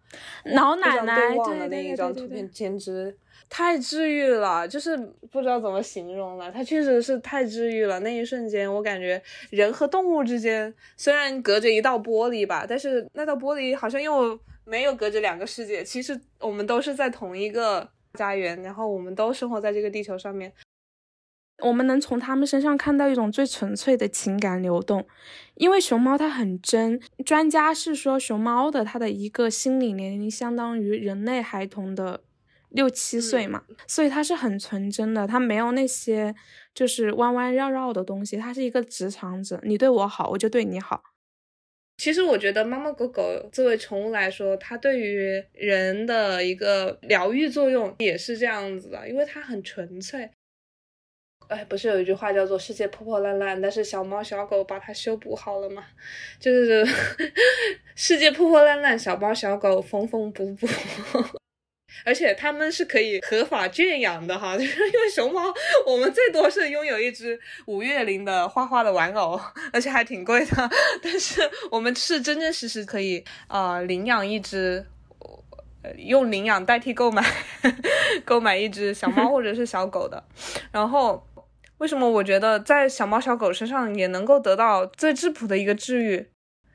[0.44, 3.16] 老奶奶，对望的那一张图片，简直
[3.48, 4.94] 太治愈了，就是
[5.33, 6.53] 不知道怎么形容了。
[6.53, 15.83] 它确实是太治愈了，那一瞬间我感觉人和动物之间虽然隔着一道玻璃吧，但是那道玻璃好像又没有隔着两个世界。
[15.83, 20.53] 其实我们都是在同一个家园，然后我们都生活在这个地球上面。
[21.62, 25.07] 我们能从他们身上看到一种最纯粹的情感流动，
[25.55, 27.01] 因为熊猫它很真。
[27.25, 32.23] 专家是说，熊猫的它的一个心理年龄相当于人类孩童的
[32.68, 36.35] 六七岁嘛，所以它是很纯真的，它没有那些
[36.73, 41.03] 就是弯弯绕绕的东西，它是一个直肠子，你对我好，我就对你好。
[41.97, 50.31] 其实我觉得猫猫狗狗作为宠物来说，它对于人的一个疗愈作用也是这样子的，因为它很纯粹。
[51.49, 55.83] 哎，不是有一句话叫做“世界破破烂烂，但是小猫小狗把它修补好了吗？”
[56.39, 56.87] 就是
[57.97, 60.69] 世界破破烂烂，小猫小狗缝缝补补，
[62.05, 64.57] 而且它们是可以合法圈养的哈。
[64.59, 65.43] 就是因为熊猫，
[65.87, 69.41] 我们最多是拥有一只五月龄的花花的玩偶，
[69.73, 70.71] 而且还挺贵的。
[71.03, 74.85] 但是我们是真真实实可以啊领养一只。
[75.97, 77.25] 用领养代替购买，
[78.25, 80.23] 购买一只小猫或者是小狗的。
[80.71, 81.25] 然后，
[81.79, 86.31] 为什么我觉得在小猫小狗身上也能够得到最质朴的一个治愈？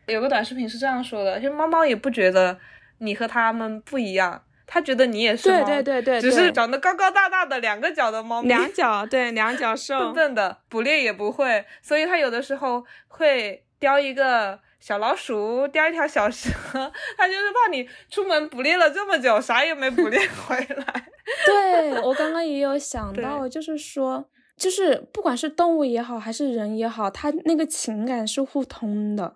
[0.07, 2.57] 有个短视频是这样说的：，其实猫猫也不觉得
[2.99, 14.59] 你和它们不一样，它觉得你也是猫，对对对对，只是长得高高大大的两个脚的猫咪，两脚对两脚兽，笨笨的，捕猎也不会，所以它有的时候会叼一个。
[14.83, 16.49] 小老鼠叼一条小蛇，
[17.17, 21.05] 它就是怕你出门捕猎了这么久，啥也没捕猎回来。
[21.45, 24.29] 对我刚刚也有想 到，就是说，
[24.63, 29.35] 就是不管是动物也好，还是人也好，它那个情感是互通的。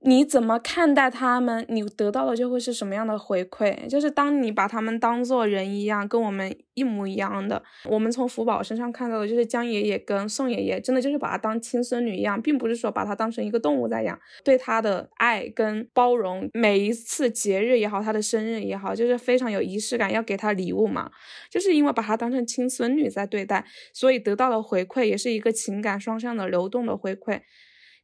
[0.00, 3.88] 你怎么看待他们，你得到的就会是什么样的回馈。
[3.88, 7.60] 就是当你把他们当做人一样，跟我们一模一样的。
[7.86, 14.16] 我们从福宝身上看到的，就是江爷爷跟宋爷爷，真的就是把他当亲孙女一样，并不是说把他当成一个动物在养。
[14.44, 21.10] 对他的爱跟包容，每一次节日也好，他的生日也好，就是非常有仪式感，要给他礼物嘛。
[21.50, 27.40] 就是因为把他当成亲孙女在对待，所以得到的回馈也是一个情感双向的流动的回馈。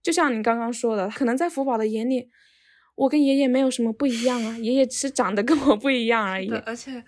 [0.03, 2.29] 就像你刚刚说的，可能在福宝的眼里，
[2.97, 6.51] 我跟爷爷没有什么不一样啊，爷爷只是长得跟我不一样而已。
[6.67, 7.03] 而且，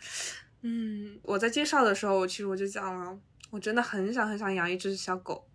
[0.62, 3.18] 嗯，我在介绍的时候，其实我就讲了，
[3.50, 5.46] 我真的很想很想养一只小狗，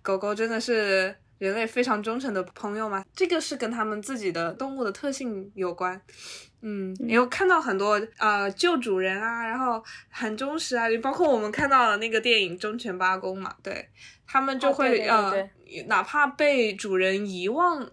[0.00, 6.00] 狗狗真的是人类非常忠诚的朋友嘛，这个是跟他们自己的动物的特性有关。
[6.68, 13.88] 嗯，你有看到很多呃旧主人啊，然后很忠实啊，就包括我们看到的那个电影《忠犬八公》嘛，对
[14.26, 15.48] 他们就会呃，
[15.86, 17.88] 哪怕被主人遗忘，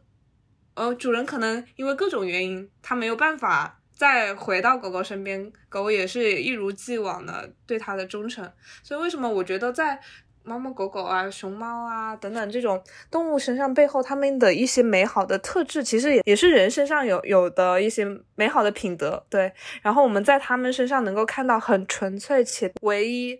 [0.74, 8.52] 呃，主人可能因为各种原因，他没有办法再回到狗狗身边，狗也是一如既往的对它的忠诚。
[8.82, 10.00] 所以为什么我觉得在。
[10.46, 19.26] 猫猫狗狗啊，熊猫啊等等这种动物身上背后，它们的一些美好的特质，其实也也是人身上有有的一些美好的品德。
[19.30, 19.52] 对，
[19.82, 23.40] 然后我们在它们身上能够看到很纯粹且唯一，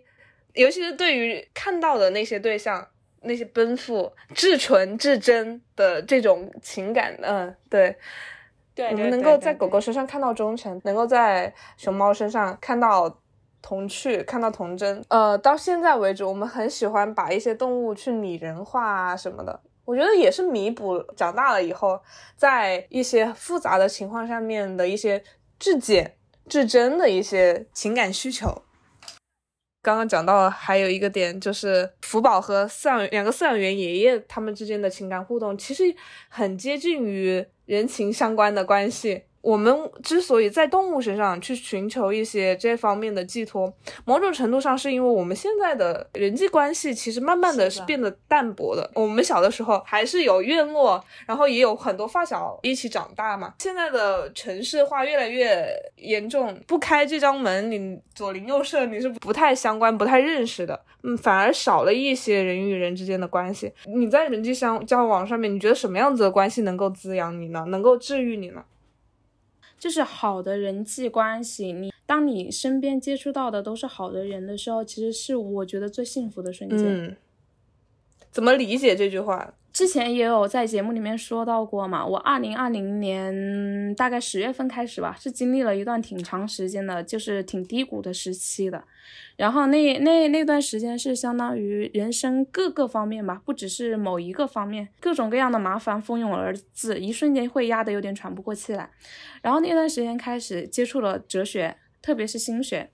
[0.54, 2.88] 尤其是对于看到的那些对象，
[3.20, 7.14] 那些奔赴、至纯、至真的这种情感。
[7.20, 7.94] 嗯，对，
[8.74, 13.20] 对，我们能够在狗狗身上看到忠诚，能够在熊猫身上看到。
[13.66, 21.98] 童趣看到童真，呃，到现在为止，我们很喜欢把一些动物去拟人化啊什么的，我觉得也是弥补长大了以后，
[22.36, 25.24] 在一些复杂的情况下面的一些
[25.58, 26.14] 质简、
[26.46, 28.60] 质真的一些情感需求。
[29.80, 35.84] 刚刚讲到还有一个点，就是福宝和饲养两个饲养员爷爷他们之间的情感互动，其实
[36.28, 39.24] 很接近于人情相关的关系。
[39.44, 43.70] 我们之所以在动物身上去寻求一些这方面的寄托，
[44.06, 48.90] 某种程度上是因为我们现在的人际关系其实慢慢的是变得淡薄的。
[48.94, 53.52] 我们小的时候还是有院落，然后也有很多发小一起长大嘛。
[53.58, 63.70] 现在的城市化越来越严重，不开这张门，你左邻右舍你是不太相关、不太认识的，嗯，反而少了一些人与人之间的关系。
[63.84, 67.66] 你在人际相交往上面，你觉得什么样子的关系能够滋养你呢？
[67.68, 68.64] 能够治愈你呢？
[69.84, 77.14] 就是好的人际关系，你当你身边接触到的都是好的人的时候，其实是我觉得最幸福的瞬间。
[78.30, 79.52] 怎么理解这句话？
[79.74, 82.06] 之前也有在节目里面说到过嘛。
[82.06, 88.84] 我二零二零年大概十月份开始吧，是经历了一段挺长时间的，就是挺低谷的时期的。
[89.36, 98.88] 然后那那那段时间是相当于人生各个方面吧，不只是某一个方面，各种各样的麻烦蜂拥而至，一瞬间会压得有点喘不过气来。
[99.42, 102.88] 然后那段时间开始接触了哲学，特别是心学，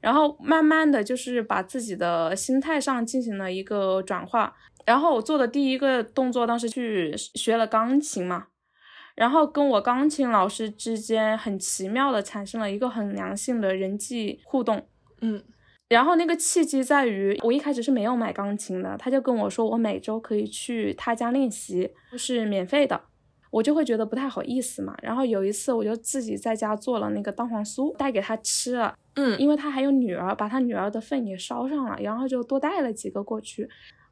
[0.00, 4.54] 然后慢慢的就是把自己的心态上进行了一个转化。
[4.90, 8.48] 然后我做的第一个动作，当时去学了钢琴嘛，
[9.14, 14.88] 然后跟我钢琴老师之间很奇妙的产生了一个很良性的人际互动。
[15.20, 15.44] 嗯。
[15.88, 21.88] 然后那个契机在于，我一开始是没有买钢琴的，他就跟我说我每周可以去他家练习，
[22.18, 23.00] 是免费的，
[23.52, 24.96] 我就会觉得不太好意思嘛。
[25.00, 33.68] 然后有一次我就自己在家做了那个蛋黄酥带给他吃了，嗯，因为他还有女儿，把他女儿的份也烧上了，然后就多带了几个过去。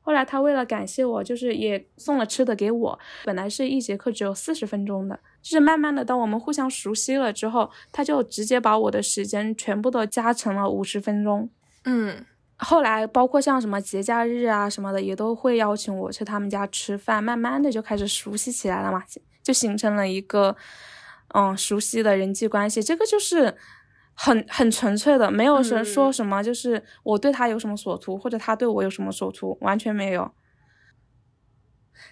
[0.08, 2.98] 后来他为了感谢我，就是也送了吃的给我。
[3.26, 11.50] 本来是一节课只有四十分钟的，就是慢慢的当我们互相熟悉了之后，他就直接把我的时间全部都加成了五十分钟。
[11.84, 12.24] 嗯，
[12.56, 19.02] 后来包括像什么节假日啊什么的，也都会邀请我去他们家吃饭，慢慢的就开始熟悉起来了嘛，
[19.42, 20.56] 就形成了一个
[21.34, 22.82] 嗯熟悉的人际关系。
[22.82, 23.54] 这个就是
[24.18, 30.32] 很很纯粹的，没有说说什么就是我对他有什么所图，或者他对我有什么所图，完全没有。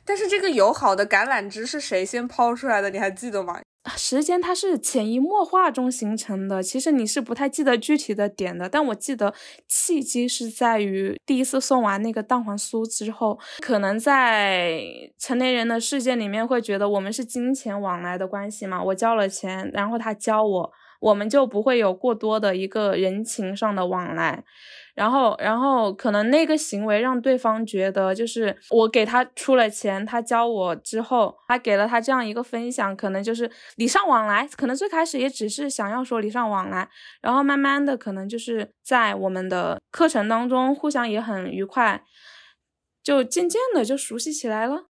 [0.04, 2.90] 但是这个友好的橄榄枝是谁先抛出来的？
[2.90, 3.60] 你还记得吗？
[3.96, 9.32] 时间它是潜移默化中形成的，其实你是不太记得具体的点的，但我记得
[9.68, 14.80] 契机是在于第一次送完那个蛋黄酥之后，可能在
[15.18, 24.44] 成年人的世界里面会觉得我们是金钱往来的关系嘛，我交了钱，然后他教我，我们就不会有过多的一个人情上的往来。
[24.94, 34.48] 然后，然后可能那个行为让对方觉得，就是我给他出了钱，他教我之后，还给了他这样一个分享，可能就是礼尚往来。
[34.56, 36.88] 可能最开始也只是想要说礼尚往来，
[37.20, 42.02] 然后慢慢的可能就是在我们的课程当中互相也很愉快，
[43.02, 44.86] 就渐渐的就熟悉起来了。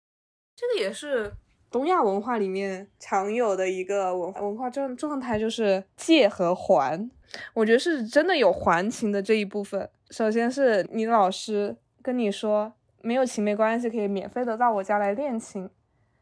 [0.56, 1.32] 这个也是
[1.72, 7.10] 东亚文化里面常有的一个文文化状状态，就是借和还。
[7.54, 9.88] 我觉得是真的有还情的这一部分。
[10.10, 12.70] 首先是你老师跟你说
[13.00, 15.68] 没有情没关系，可以免费的到我家来练琴，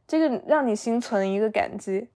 [0.07, 2.09] 这个让你心存一个感激。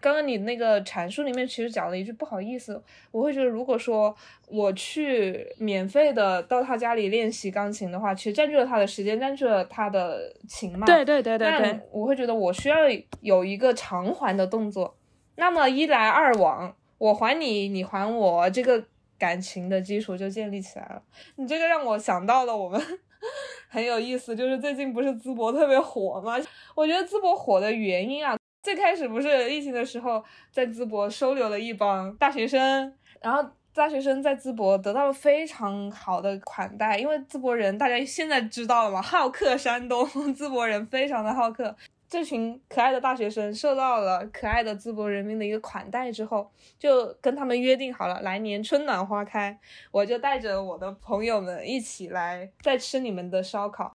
[0.00, 4.14] 刚刚你那个阐述里面其实讲了一句不好意思，我会觉得如果说
[4.48, 10.86] 我去免费的到他家里练习钢琴的话，其实占据了他的时间，占据了他的琴嘛。
[10.86, 12.76] 对对对对对，我会觉得我需要
[13.20, 14.96] 有一个偿还的动作。
[15.36, 16.74] 那么一来二往。
[17.00, 18.84] 我还你，你还我，这个
[19.18, 21.02] 感情的基础就建立起来了。
[21.36, 22.78] 你这个让我想到了我们
[23.70, 26.36] 很有意思，就是最近不是淄博特别火吗？
[26.76, 33.42] 我觉得淄博火的原因啊，最开始不是疫情的时候，在淄博收留了一帮大学生，然后
[33.72, 41.74] 大学生在淄博得到了非常好的款待，因为淄博人大家现在知道了嘛，好客山东， 淄博人非常的好客。
[42.08, 49.56] 这群可爱的大学生受到了可爱的淄博人民的一个款待之后，就跟他们约定好了，来年春暖花开，
[49.92, 53.92] 我就带着我的朋友们一起来再吃你们的烧烤。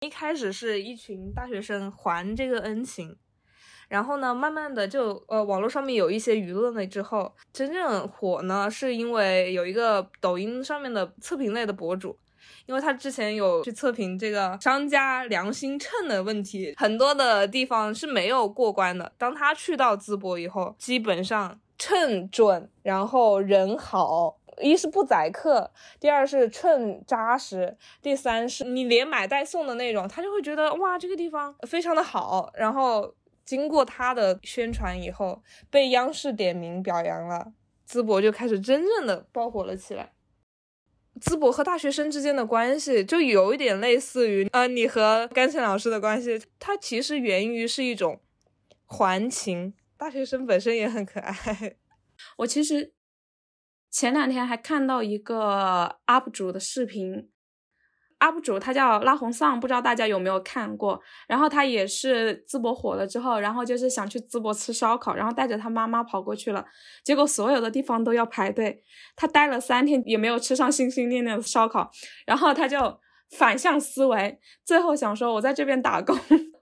[0.00, 3.16] 一开始是一群大学生还这个恩情，
[3.88, 12.18] 然后呢，慢慢的就呃网络上面有一些舆论了之后，真正火呢，是因为有一个抖音上面的测评类的博主。
[12.66, 19.12] 因为他之前有去测评这个商家良心秤的问题，很多的地方是没有过关的。
[19.18, 32.50] 当他去到淄博以后，基本上秤准，然后人好，一是不宰客，第二是趁扎实，第三是你连买带送的那种，他就会觉得哇，这个地方非常的好。
[32.54, 37.52] 然后经过他的宣传以后，被央视点名表扬了，
[37.88, 40.12] 淄博就开始真正的爆火了起来。
[41.20, 48.20] 淄博和大学生之间的关系就有一点类似于，呃，你和甘倩老师的关系，它其实源于是一种
[48.84, 49.72] 还情。
[49.96, 51.76] 大学生本身也很可爱。
[52.36, 52.92] 我其实
[53.98, 57.30] 前两天还看到一个 UP 主的视频。
[58.20, 61.00] UP 主他叫拉红丧，不知道大家有没有看过。
[61.26, 66.62] 然后他也是淄博火了之后，然后就是想去淄博吃烧烤，然后带着他妈妈跑过去了。
[67.02, 68.82] 结果所有的地方都要排队，
[69.16, 71.90] 他待了三天也没有吃上心心念念的烧烤，
[72.26, 73.00] 然后他就。
[73.36, 76.16] 反向思维，最后想说，我在这边打工。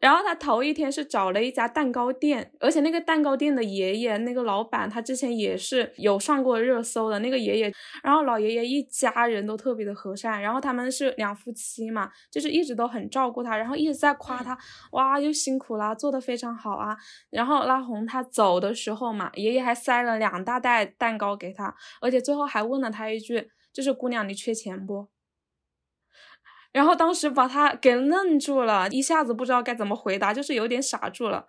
[0.05, 7.73] 然后他头一天是找了一家蛋糕店，而且那个蛋糕店的爷爷，那个老板，他之前也是有上过热搜的那个爷爷。
[8.03, 14.59] 然后老爷爷一家人都特别的和善，然后他们是两夫妻嘛，就是一直都很照顾他，然后一直在夸他，
[14.93, 16.95] 哇，又辛苦啦，做的非常好啊。
[17.31, 25.14] 然后拉红他走的时候嘛，爷爷还塞了两大袋蛋糕给他，而且最后还问了他一句，就是姑娘，你缺钱不？
[26.75, 31.47] 然后当时把他给愣住了，一下子不知道该怎么回答，就是有点傻住了。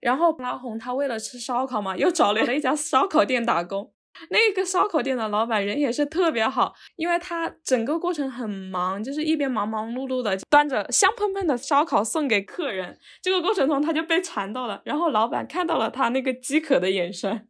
[0.00, 3.92] 然后拉红他为了吃烧烤嘛， 又找了一家烧烤店打工。
[4.30, 12.96] 那个烧烤店的老板人也是特别好，因为他整个过程很忙，就是一边忙忙碌碌的端着香喷喷的烧烤送给客人。
[13.20, 17.48] 这个过程中他就被馋到了，然后老板看到了他那个饥渴的眼神，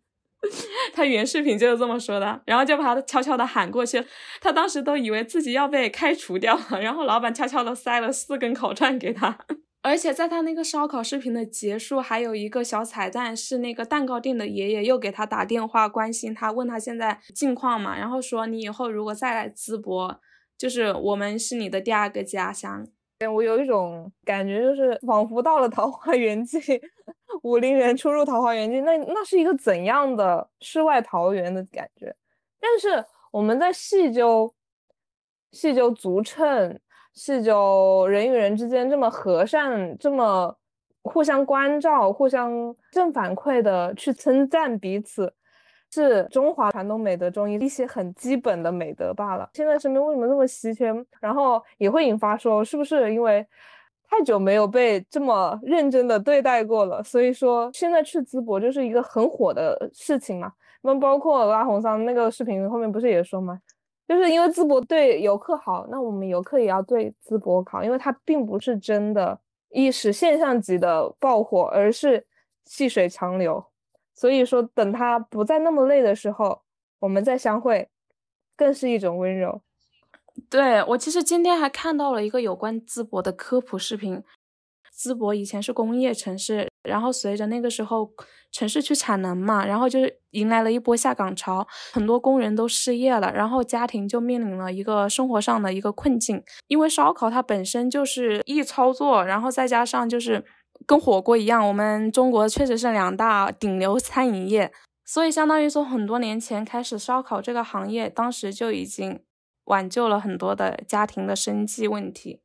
[0.95, 4.05] 他原视频就是这么说的，然后就把他悄悄的喊过去，
[4.41, 9.39] 他当时都以为自己要被开除掉了，然后老板悄悄的塞了四根烤串给他，
[9.83, 20.21] 而且在他那个烧烤视频的结束，还有一个小彩蛋，是那个蛋糕店的爷爷又给他打电话关心他，问他现在近况嘛，然后说你以后如果再来淄博，
[20.57, 22.87] 就是我们是你的第二个家乡。
[23.33, 26.59] 我有一种感觉，就是仿佛到了桃花源记，
[27.45, 32.15] 武陵人初入桃花源记，那那是一个怎样的世外桃源的感觉？
[32.59, 34.53] 但是我们在细究
[35.53, 36.81] 细究足称，
[37.13, 40.57] 细究人与人之间这么和善、这么
[41.03, 45.33] 互相关照、互相正反馈的去称赞彼此。
[45.93, 49.49] 是中华传统美德中一些很基本的美德罢了。
[49.53, 50.93] 现在身边为什么那么稀缺？
[51.21, 53.47] 然后也会引发说，是不是因为
[54.09, 57.03] 太久没有被这么认真的对待过了？
[57.03, 60.53] 所以说现在去淄博就是一个很火的事情嘛。
[60.83, 63.61] 那包括拉红桑那个视频后面不是也说吗？
[64.07, 69.41] 就是因为淄博对游客好，那我们游客也要对淄博好，因为它并不是真的
[69.71, 72.27] 一时现象级的爆火，而是
[72.67, 73.65] 细水长流。
[74.15, 76.61] 所以说，等他不再那么累的时候，
[77.01, 77.89] 我们再相会，
[78.57, 79.61] 更是一种温柔。
[80.55, 84.23] 对我其实今天还看到了一个有关淄博的科普视频。
[84.97, 88.09] 淄博以前是工业城市，然后随着那个时候
[88.53, 96.41] 城市去产能嘛，然后就是迎来了一波下岗潮，很多工人都失业了，然后家庭就面临了一个生活上的一个困境。
[96.69, 100.45] 因为烧烤它本身就是易操作，然后再加上就是。
[100.87, 104.73] 跟火锅一样，我们中国确实是两大顶流餐饮业，
[105.05, 109.21] 所以相当于说很多年前开始烧烤这个行业，当时就已经
[109.65, 112.41] 挽救了很多的家庭的生计问题。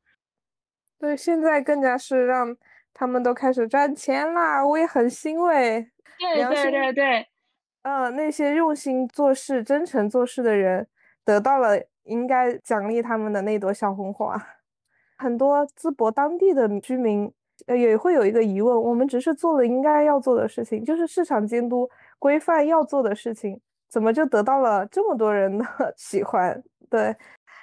[0.98, 2.56] 对，现在更加是让
[2.94, 5.90] 他们都开始赚钱啦，我也很欣慰。
[6.18, 7.28] 对对对对，
[7.84, 10.88] 呃，那些用心做事、真诚做事的人，
[11.24, 14.36] 得到了应该奖励他们的那朵小红花。
[15.18, 17.34] 很多淄博当地的居民。
[17.68, 23.60] 呃，也会有一个疑问，我们只是做了应该要做的事情，就是市场监督规范要做的事情，
[23.90, 25.66] 怎么就得到了这么多人的
[25.98, 26.64] 喜欢？
[26.90, 27.16] 对，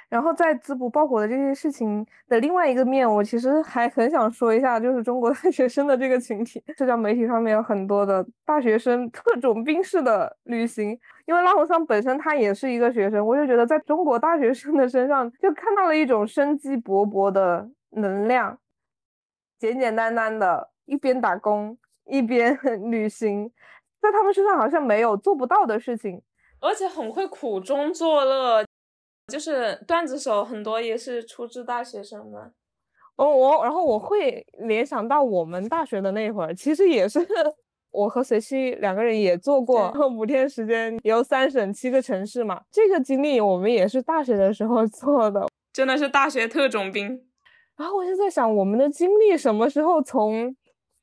[0.09, 18.59] 然后在淄博爆火的这些事情的另外一个面，我其实还很想说一下，就是中国大学生的这个群体，社交媒体上面有很多的大学生特种兵式的旅行，因为拉红桑本身他也是一个学生，我就觉得在中国大学生的身上就看到了一种生机勃勃的能量。
[19.59, 22.57] 简简单单的，一边打工一边
[22.93, 23.51] 旅行，
[24.03, 26.21] 在他们身上好像没有做不到的事情，
[26.61, 28.66] 而且很会苦中作乐，
[29.33, 32.53] 就是段子手很多也是出自大学生嘛。
[33.17, 37.19] 哦，我然后我会联想到我们大学的那会儿，其实也是
[37.91, 47.27] 我和随西两个人也做过五天时间游三省七个城市嘛，这个经历我们也是大学的时候 做的，真的是大学特种兵。
[47.77, 50.55] 然后我就在想，我们的经历什么时候从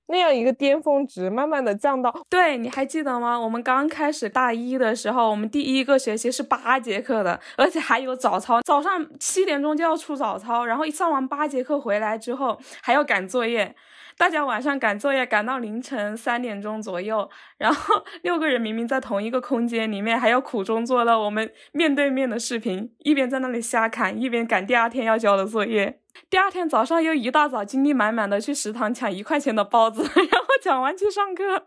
[0.08, 2.14] 那样一个巅峰值慢慢的降到？
[2.30, 3.40] 对，你还记得吗？
[3.40, 13.76] 我们刚开始大一的时候，我们第一个学期是八节课的，而且还有早操，早上七点钟就要出早操，然后一上完八节课回来之后还要赶作业。
[14.16, 17.28] 大家晚上赶作业赶到凌晨三点钟左右，
[17.58, 21.18] 然后六个人明明在同一个空间里面，还要苦中作乐。
[21.18, 26.03] 我们面对面的视频，一边在那里瞎侃，一边赶第二天要交的作业。
[26.30, 30.02] 第二天早上又一大早精力满满的去食堂抢一块钱的包子，
[30.32, 31.64] 然后抢完去上课。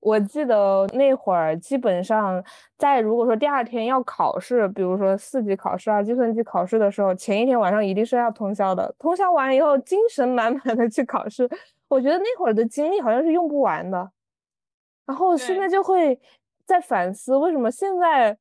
[0.00, 2.42] 我记得那会儿基本上
[2.78, 8.94] 在如果说第二天要考试，比如说四级考试啊、计算机考试的时候，前一天晚上一定是要通宵的。
[8.98, 11.46] 通宵完以后，精神满满的去考试。
[11.88, 14.10] 我觉得那会儿的精力好像是用不完的。
[15.04, 16.18] 然后现在就会
[16.64, 18.38] 在反思，为什么现在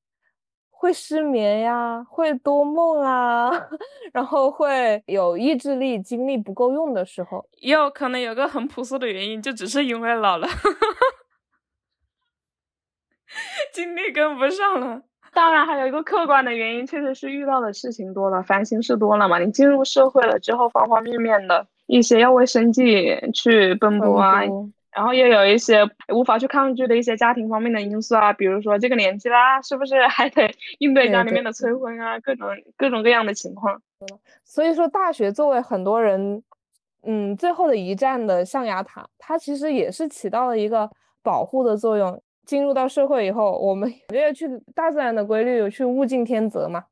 [0.82, 3.52] 会失眠呀，会多梦啊，
[4.14, 7.46] 然后会有意志力、精力不够用的时候。
[7.58, 10.48] 也有可能有个很朴素的原因，就只是因为老了。
[13.74, 15.02] 精力跟不上了，
[15.34, 19.38] 当然还有一个客观的原因，确实是遇到的事情多了，烦心事多了嘛。
[19.38, 24.44] 你进入社会了之后，方方面面的一些要为生计去奔波啊，
[25.00, 33.82] 然后又有一些无法去抗拒的一些家庭方面的因素啊，比如说这个年纪啦，是不是还得应对家里面的催婚啊，各种各种各样的情况。
[34.43, 36.43] 所以说，大学作为很多人，
[37.04, 40.89] 嗯，最后的一站的象牙塔，它其实也是起到了一个
[41.24, 42.22] 保护的作用。
[42.45, 46.84] 进入到社会以后，我们要去大自然的规律，去物竞天择嘛，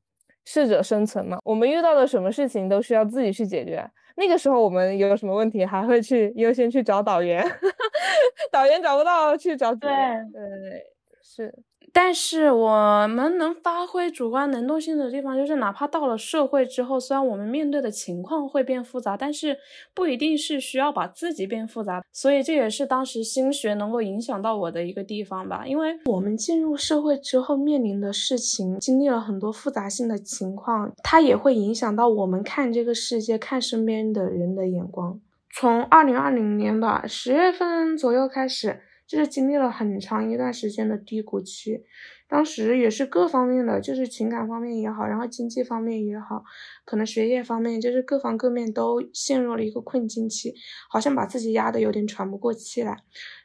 [0.46, 1.40] 适者生存嘛。
[1.44, 3.86] 我们遇到的什么事情都需要自己去解决。
[4.18, 7.46] 那个时候我们有什么问题，还会去优先去找导员，
[8.52, 9.90] 导员找不到去找对
[10.34, 10.86] 对对，
[11.22, 11.54] 是，
[12.00, 19.58] 但是我们能发挥主观能动性的地方，就是哪怕到了社会之后，虽然我们面对的情况会变复杂，但是
[19.96, 22.04] 不一定是需要把自己变复杂。
[22.14, 25.66] 所以这也是当时心学能够影响到我的一个地方吧。
[25.66, 35.20] 因为我们进入社会之后面临的事情，经历了很多复杂性的情况，它也会影响到我们看这个世界、看身边的人的眼光。
[35.52, 38.82] 从二零二零年吧，十月份左右开始。
[39.08, 41.86] 就是经历了很长一段时间的低谷期，
[42.28, 46.44] 当时也是各方面的，就是情感方面也好，然后经济方面也好，
[46.84, 50.54] 可能学业方面，就是各方各面都陷入了一个困境期，
[50.90, 52.98] 好像把自己压得有点喘不过气来。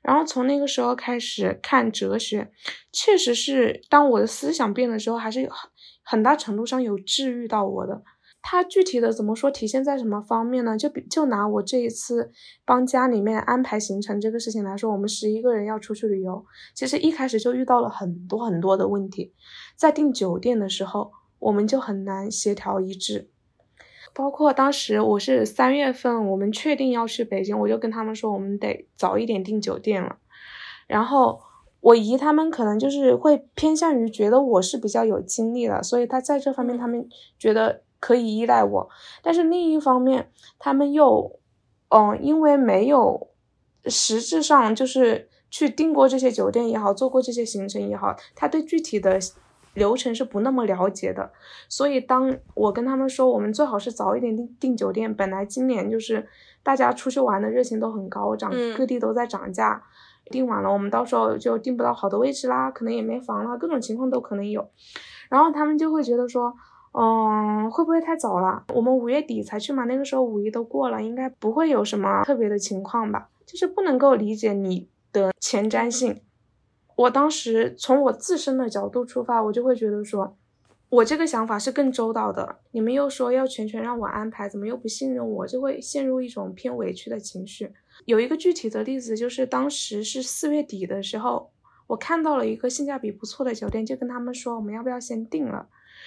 [0.02, 2.50] 然后从那个时候开始看哲学，
[2.90, 5.50] 确实是当我的思想变了之后，还是有
[6.02, 8.02] 很大程度上有治愈到我的。
[8.44, 10.76] 它具体的怎么说，体现在什么方面呢？
[10.76, 12.32] 就比就拿我这一次
[12.64, 19.32] 帮家里面安排行程这个事情来说，我们十一个人要出去旅游，其实一开始就遇到了很多很多的问题，
[19.76, 23.30] 在订酒店的时候，我们就很难协调一致。
[24.12, 30.16] 包括当时我是三月份，我们确定要去北京，我就跟他们说，我们得早一点订酒店了。
[30.88, 31.40] 然后
[31.80, 37.84] 我姨他们可能就是会偏向于觉得我是比较有精力的，所以他在这方面他们觉得。
[38.02, 38.88] 可以依赖我，
[39.22, 40.28] 但是另一方面，
[40.58, 41.38] 他们又，
[41.88, 43.28] 嗯，因为没有
[43.84, 49.20] 实质上就是去订过这些酒店也好，做过这些行程也好，他对具体的
[49.74, 51.30] 流程是不那么了解的。
[51.68, 55.14] 所以当我跟他们说，我们最好是早一点订订酒店。
[55.14, 56.26] 本来今年就是
[56.64, 59.80] 大家出去玩的热情都很高涨，各地都在涨价，
[60.24, 64.68] 订晚了我们到时候就订不到好的位置啦，可能也没房了，各种情况都可能有。
[65.28, 66.52] 然后他们就会觉得说。
[66.92, 68.64] 嗯，会不会太早了？
[68.74, 73.30] 我们五月底才去嘛，那个时候五一都过了，应该不会有什么特别的情况吧？
[73.46, 76.20] 就是不能够理解你的前瞻性。
[76.94, 80.36] 我当时从我自身的角度出发，我就会觉得说，
[80.90, 82.56] 我这个想法是更周到的。
[82.72, 85.46] 你们又说要全权让我安排，怎么又不信任我？
[85.46, 87.72] 就会陷入一种偏委屈的情绪。
[88.04, 91.50] 有一个具体的例子，就是当时是四月底的时候，
[91.86, 95.66] 我看到了一个性价比不错的酒店，就跟他们说，我们要不要先定了？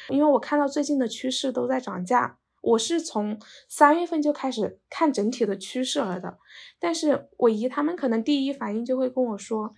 [0.10, 6.38] 因为我看到最近的趋势都在涨价，我是从三月份就开始看整体的趋势了的，
[6.80, 9.74] 但是我姨他们可能第一反应就会跟我说。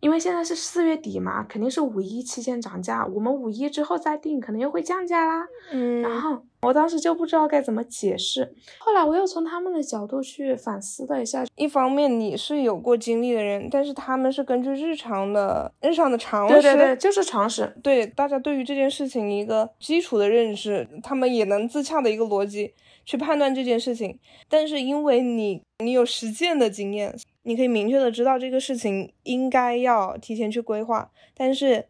[0.00, 5.46] 因为现在是四月底嘛，肯定是五一期间涨价，我们五一之后再定，可能又会降价啦。
[5.70, 11.44] 嗯，然后我当时就不知道该怎么解释，后来我又从他们的角度去反思了一下。
[11.56, 22.72] 一方面你是有过经历的人，但是他们是根据日常的日常的常识，对对对，就是常识，对大家对于这件事情一个基础的认识，他们也能自洽的一个逻辑
[23.04, 24.18] 去判断这件事情。
[24.48, 27.14] 但是因为你你有实践的经验。
[27.42, 31.86] 你可以明确的知道这个事情应该要提前去规划，但是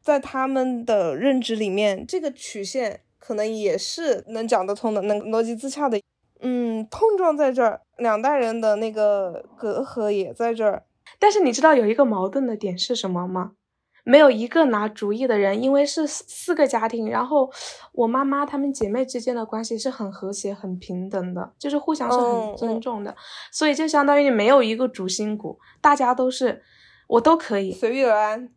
[0.00, 6.00] 在他们的认知里面，这个曲线可能也是能讲得通的，能逻辑自洽的。
[6.40, 10.84] 嗯，碰撞在这儿，两代人的那个隔阂也在这儿。
[11.18, 13.52] 但是你知道有一个矛盾的点是什么吗？
[14.04, 17.48] 没有一个拿主意的人，因为是四四个家庭，然后
[17.92, 23.14] 我妈妈她们姐妹之间的关系是很和谐、很平等的，就是互相是很尊重的，
[23.52, 26.62] 所以就相当于你没有一个主心骨，大家都是
[27.06, 28.48] 我都可以随遇而安。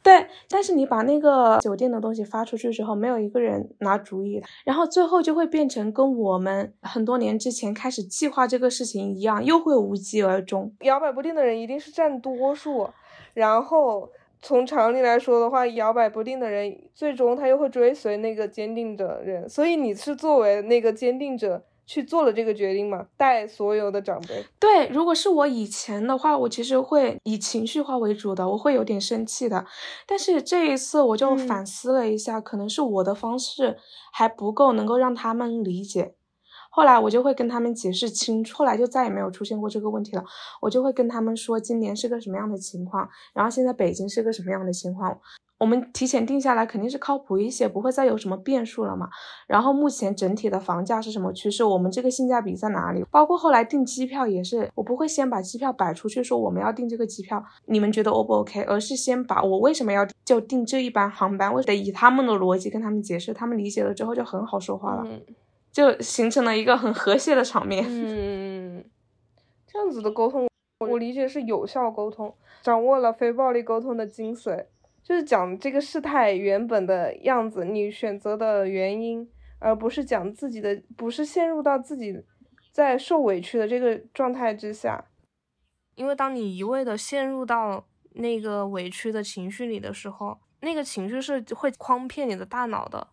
[0.00, 10.72] 对，但是你把那个酒店的东西发出去之后，没有一个人拿主意，然后最后就会变成跟我们很多年之前开始计划这个事情一样，又会无疾而终。
[10.82, 12.88] 摇摆不定的人一定是占多数，
[13.32, 14.08] 然后。
[14.44, 19.48] 从常理来说的话，摇摆不定的人，最终他又会追随那个坚定的人。
[19.48, 23.06] 所以你是作为那个坚定者去做了这个决定吗？
[23.16, 24.44] 带所有的长辈。
[24.60, 29.64] 对，如果是我以前的话，我其实会以情绪化为主的，我会有点生气的。
[30.06, 33.78] 但是这一次我就反思了一下，可能是我的方式
[34.12, 36.14] 还不够能够让他们理解。
[36.74, 40.24] 后来我就会跟他们解释清楚，后来就再也没有出现过这个问题了。
[40.60, 45.16] 我就会跟他们说今年是个什么样的情况，然后现在北京是个什么样的情况，
[45.58, 49.08] 我们提前定下来肯定是靠谱一些，不会再有什么变数了嘛。
[49.46, 53.04] 然后目前整体的房价是什么趋势，我们这个性价比在哪里？
[53.08, 58.62] 包括后来订机票也是，我不会先把机票摆出去说我们要订这个机票，你们觉得 O 不 OK？
[58.62, 65.06] 而是先把我为什么要就订这一班航班，我得以他们的逻辑跟他们解释，他们理解了之后就很好说话了。
[65.74, 67.84] 就形成了一个很和谐的场面。
[67.88, 68.84] 嗯，
[69.66, 70.48] 这样子的沟通，
[70.78, 74.66] 我理解是有效沟通，掌握了非暴力沟通的精髓，
[75.02, 82.22] 就是讲这个事态原本的样子，你选择的原因，而不是讲自己的，不是陷入到自己
[82.70, 85.06] 在受委屈的这个状态之下。
[85.96, 93.08] 因为当你一味的陷入到那个委屈的情绪里的时候，那个情绪是会诓骗你的大脑的，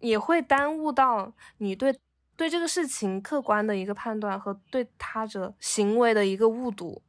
[0.00, 1.94] 也会耽误到你对
[2.36, 7.00] 对这个事情客观的一个判断和对他者行为的一个误读。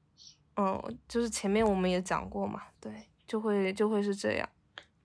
[0.55, 2.91] 嗯，就是前面我们也讲过嘛，对，
[3.27, 4.49] 就会就会是这样。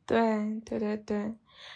[0.07, 1.35] 对对对对，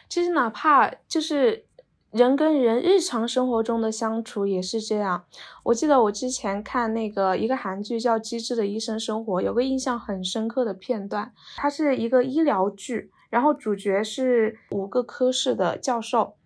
[0.09, 1.67] 其实哪怕就是
[2.11, 5.27] 人跟人日常生活中的相处也是这样。
[5.63, 16.37] 我记得我之前看那个一个韩剧叫《机智的医生生活》，有个印象很深刻的片段，它是一个医疗剧，然后主角是五个科室的教授。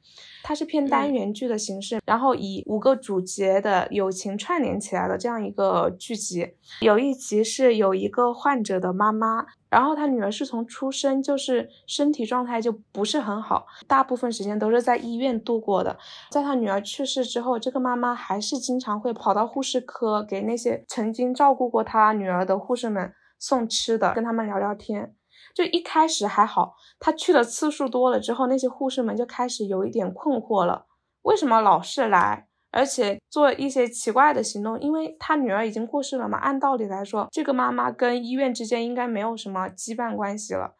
[0.43, 6.49] 它是偏单元剧的形式，然后以五个主角的友情串联起来的这样一个剧集。
[6.81, 15.99] 有一集是有一个患者的妈妈，然后她女儿是从出生就是身体状态就不是很好，大部分时间都是在医院度过的。
[16.31, 25.15] 在她女儿去世之后，这个妈妈还是经常会跑到护士科，给那些曾经照顾过她女儿的护士们送吃的，跟他们聊聊天。
[25.55, 30.87] 就一开始还好，他去的次数多了之后，那些护士们就开始有一点困惑了，
[31.23, 34.81] 为什么老是来，而且做一些奇怪的行动？
[34.81, 40.75] 因为他女儿已经过世了嘛，按道理来说，这个妈妈跟医院之间应该没有什么羁绊关系了。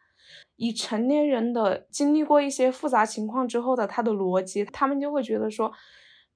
[0.55, 5.71] 以成年人的经历过一些复杂情况之后的他的逻辑，他们就会觉得说。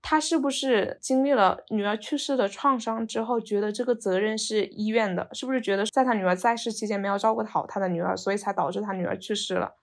[0.08, 5.28] 他是不是经历了女儿去世的创伤之后，觉得这个责任是医院的？
[5.34, 9.74] 是不是觉得在他女儿在世期间没有照顾好他的女儿，所以才导致他女儿去世了？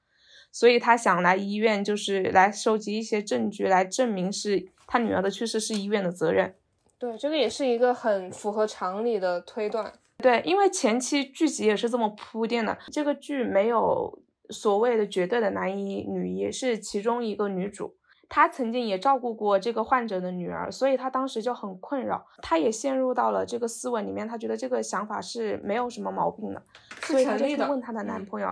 [0.52, 6.54] 所以他想来医院，就是来收集一些证据，来证明是他女儿的去世是医院的责任。
[7.00, 9.92] 对，这个也是一个很符合常理的推断。
[10.18, 17.96] 对，因为前期剧集也是这么铺垫的，这个剧没有所谓的绝对的男一女一，是其中一个女主。
[18.34, 26.62] 他曾经也照顾过这个患者的女儿，所以他当时就很困扰，他也陷入到了这个思维里面，他觉得这个想法是没有什么毛病的，
[27.02, 28.50] 所以他就去问她的男朋友，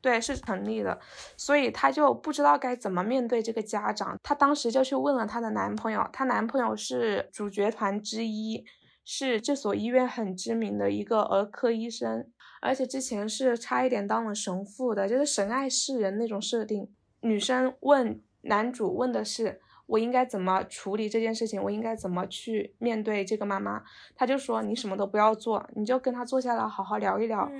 [0.00, 0.96] 对，是成立的，
[1.36, 8.64] 所以她就不知道该怎么面对这个家长，她当时就去问了她的男朋友，她男朋友是主角团之一，
[9.04, 12.30] 是这所医院很知名的一个儿科医生，
[12.62, 16.88] 而且之前是差一点当了神父的，就是神爱世人那种设定。
[17.22, 18.22] 女生问。
[18.48, 23.82] 男主问的是我应该怎么处理这件事情，我应该怎么去面对这个妈妈？
[24.14, 27.50] 他就说你什么都不要做，你就跟他坐下来好好聊一聊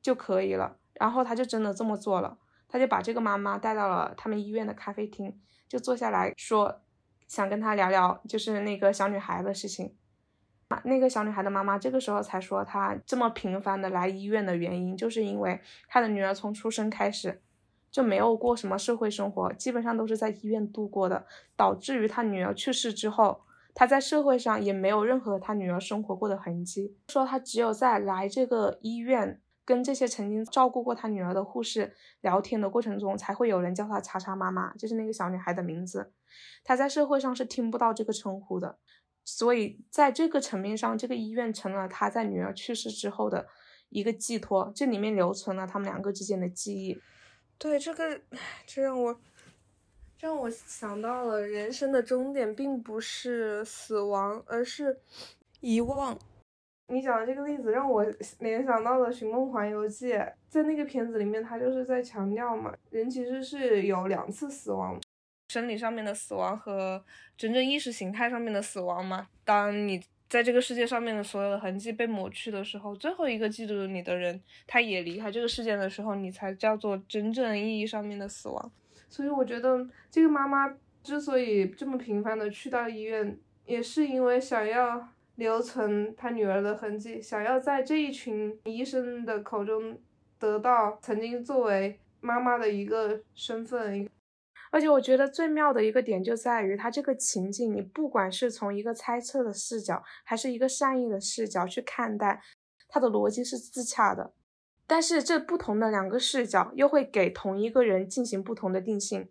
[0.00, 0.76] 就可以了。
[0.94, 2.38] 然后他就真的这么做了，
[2.68, 5.38] 他就把这个妈妈带到了他们医院的咖啡厅，
[5.68, 6.80] 就坐下来说
[7.28, 9.94] 想跟他聊聊，就是那个小女孩的事情。
[10.84, 17.42] 那个小女孩的妈妈这个时候才说，她这么频繁的来医院的原因，就是因为她的女儿从出生开始。
[17.96, 21.24] 就没有过什么社会生活，基本上都是在医院度过的，
[21.56, 23.40] 导致于他女儿去世之后，
[23.72, 26.94] 他在社会上也没有任何他女儿生活过的痕迹。
[27.08, 36.12] 说他只有在来这个医院跟这些曾经照顾过他女儿的护士聊天的过程中，才会有人叫他查查妈妈，就是那个小女孩的名字。
[36.64, 38.76] 他在社会上是听不到这个称呼的，
[39.24, 43.46] 所以在这个层面上，这个医院成了他在女儿去世之后的
[43.88, 47.00] 一个寄托，这里面留存了他们两个之间的记忆。
[47.58, 48.20] 对这个，
[48.66, 49.14] 这让我，
[50.18, 55.00] 这让我想到了人生的终点并不是死亡，而是
[55.60, 56.18] 遗忘。
[56.88, 58.06] 你讲的这个例子让我
[58.38, 60.12] 联想到了《寻梦环游记》，
[60.48, 65.00] 在那个片子里面，他就是在强调嘛，人其实是有两次死亡，
[65.48, 67.04] 生理上面的死亡和
[67.36, 69.26] 真正意识形态上面的死亡嘛。
[69.44, 78.72] 当你在这个世界上面的所有的痕迹被抹去的时候，最后一个记住你的人，他也离开这个世界的时候，你才叫做真正意义上面的死亡。
[79.08, 89.96] 所以我觉得这个妈妈之所以这么频繁的去到医院，也是因为想要留存她女儿的痕迹，想要在这一群医生的口中
[90.40, 94.08] 得到曾经作为妈妈的一个身份。
[94.70, 102.42] 而且我觉得最妙的一个点就在于，他这个情境，你不管是从一个猜测的视角，还是一个善意的视角去看待，
[102.88, 104.32] 他的逻辑是自洽的。
[104.86, 109.28] 但是这不同的两个视角，又会给同一个人进行不同的定性，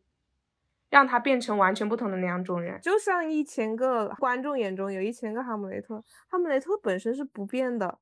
[0.90, 2.80] 让他变成完全不同的两种人。
[2.82, 8.00] 就像一千个观众眼中有一千个哈姆雷特，哈姆雷特本身是不变的，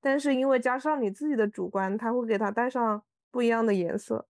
[0.00, 4.26] 但是因为加上你自己的主观，他会给他带上不一样的颜色。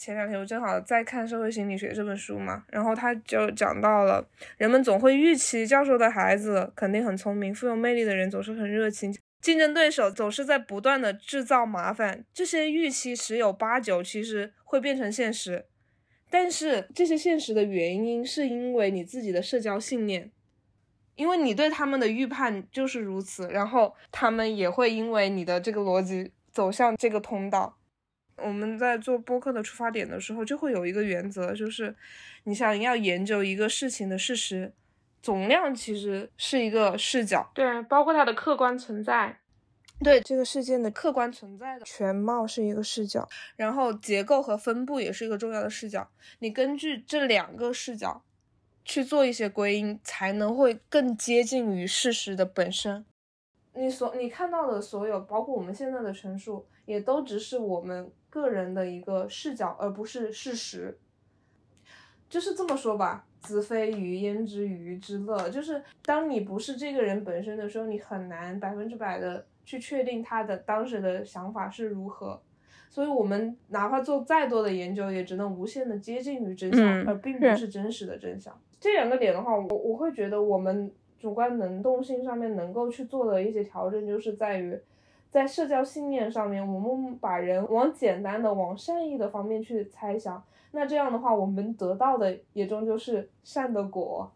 [0.00, 4.26] 前两天我正好在看《社会心理学》这本书嘛，然后他就讲到了，
[4.56, 15.66] 人们总会预期教授的孩子肯定很聪明，富有魅力的人总是很热情，竞争对手总是在不断的制造麻烦，这些预期十有八九其实会变成现实，
[16.30, 20.30] 但是这些现实的原因是因为你自己的社交信念，
[21.14, 27.76] 因为你对他们的预判就是如此，然后他们也会因为你的这个逻辑走向这个通道。
[28.42, 31.94] 我们在做播客的出发点的时候，就会有一个原则，就是
[32.44, 34.72] 你想要研究一个事情的事实，
[35.22, 39.38] 总量其实是一个视角，对，包括它的客观存在。
[40.02, 46.10] 对这个事件的客观存在的全貌是一个视角，然后结构和分布也是一个重要的视角。
[46.38, 48.24] 你根据这两个视角
[48.82, 53.04] 去做一些归因，才能会更接近于事实的本身。
[53.74, 60.96] 你所你看到的所有，包括我们现在的陈述，也都只是我们个人的一个视角，而不是事实。
[62.30, 65.50] 就是这么说吧，子非鱼焉知鱼之乐？
[65.50, 69.44] 就是当你不是这个人本身的时候，你很难百分之百的。
[69.62, 72.40] 去确定他的当时的想法是如何，
[72.88, 78.58] 所以我们哪怕做再多的研究，也只能无限的接近于真相，而并不是真实的真相。
[78.80, 84.76] 这两个点的话，我我会觉得我们主观能动性上面能够去做的一些调整，就是在于
[85.30, 94.32] 在社交信念上面，我们把人往简单的、往善意的方面去猜想，那这样的话，我们得到的也终究是善的果。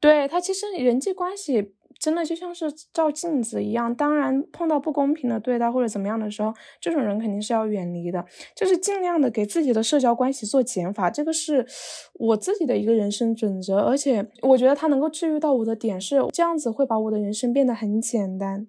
[0.00, 1.74] 对他，其实人际关系。
[1.98, 8.22] 真的就像是照镜子一样，当然碰到不公平的对待或者怎么样的时候，这种人肯定是要远离的，
[8.54, 11.66] 就是尽量的给自己的社交关系做减法，这个是
[12.12, 18.66] 我自己的一个人生准则，而且我觉得他能够治愈到我的点是这样子，会把我的人生变得很简单，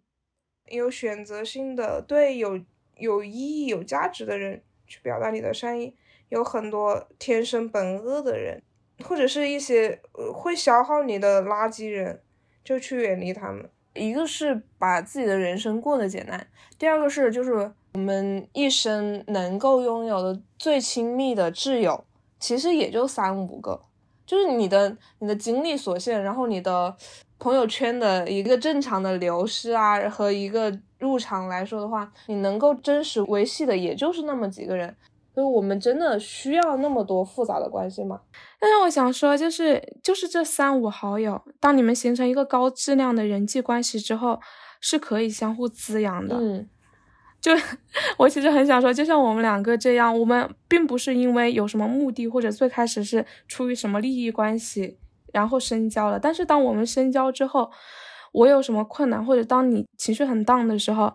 [0.69, 2.59] 有选择性的对有
[2.97, 5.93] 有意义、有价值的人去表达你的善意，
[6.29, 8.61] 有很多天生本恶的人，
[9.03, 10.01] 或者是一些
[10.33, 12.21] 会消耗你的垃圾人。
[12.63, 16.45] 就去远离他们，一个是把自己的人生过得简单，
[16.77, 17.53] 第二个是就是
[17.93, 22.03] 我们一生能够拥有的最亲密的挚友，
[22.41, 23.81] 其实也就三五个，
[24.25, 26.93] 就是你的你的精力所限，然后你的
[27.39, 34.95] 朋友圈的一个正常的流失啊和一个入场来说的话，你能够真实维系的也就是那么几个人。
[35.33, 38.19] 所以我们真的需要那么多复杂的关系吗？
[38.59, 44.39] 但是我想说，就是就是这三五好友，当你们形成一个高质量的人际关系之后，
[44.81, 46.35] 是可以相互滋养的。
[46.37, 46.67] 嗯，
[47.39, 47.51] 就
[48.17, 54.97] 我其实很想说，就像我们两个这样，我们并不是因为有什么目的，或者最开始是出于什么利益关系，
[55.33, 56.19] 然后深交了。
[56.19, 57.71] 但是当我们深交之后，
[58.33, 61.13] 我有什么困难，或者当你情绪很 down 的时候。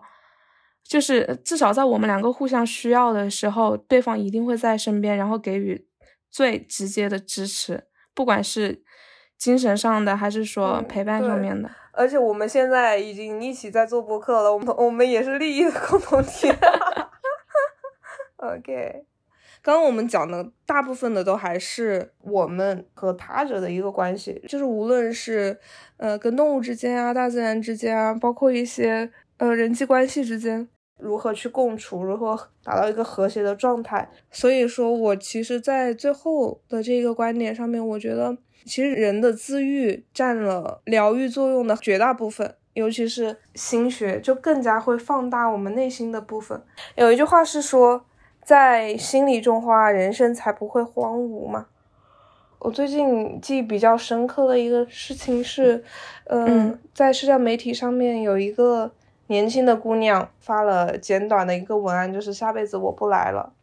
[0.85, 5.87] 就是至少在我们两个互相需要的时候，对方一定会在身边，然后给予
[6.29, 8.83] 最直接的支持，不管是
[9.37, 11.71] 精神上的还是说陪伴上面的。
[11.93, 16.51] 而且我们现在已经一起在做播客了，我们我们也是利益的共同体。
[18.35, 19.05] OK，
[19.63, 25.57] 刚刚我们讲的大部分的都还是我们和他者的一个关系，就是无论是
[25.95, 30.67] 呃跟动物之间啊、大自然之间啊，包括一些呃人际关系之间。
[30.99, 34.09] 如何去共处，如何达到一个和谐的状态？
[34.31, 46.61] 所以说我其实，在最后的这个观点上面，我觉得其实人的自愈占了疗愈作用的绝大部分，尤其是心学就更加会放大我们内心的部分。
[46.95, 48.05] 有一句话是说，
[48.43, 51.67] 在心里种花，人生才不会荒芜嘛。
[52.59, 55.83] 我最近记忆比较深刻的一个事情是，
[56.25, 58.91] 嗯，在社交媒体上面有一个。
[59.27, 63.53] 年轻的姑娘发了简短的一个文案，就是下辈子我不来了。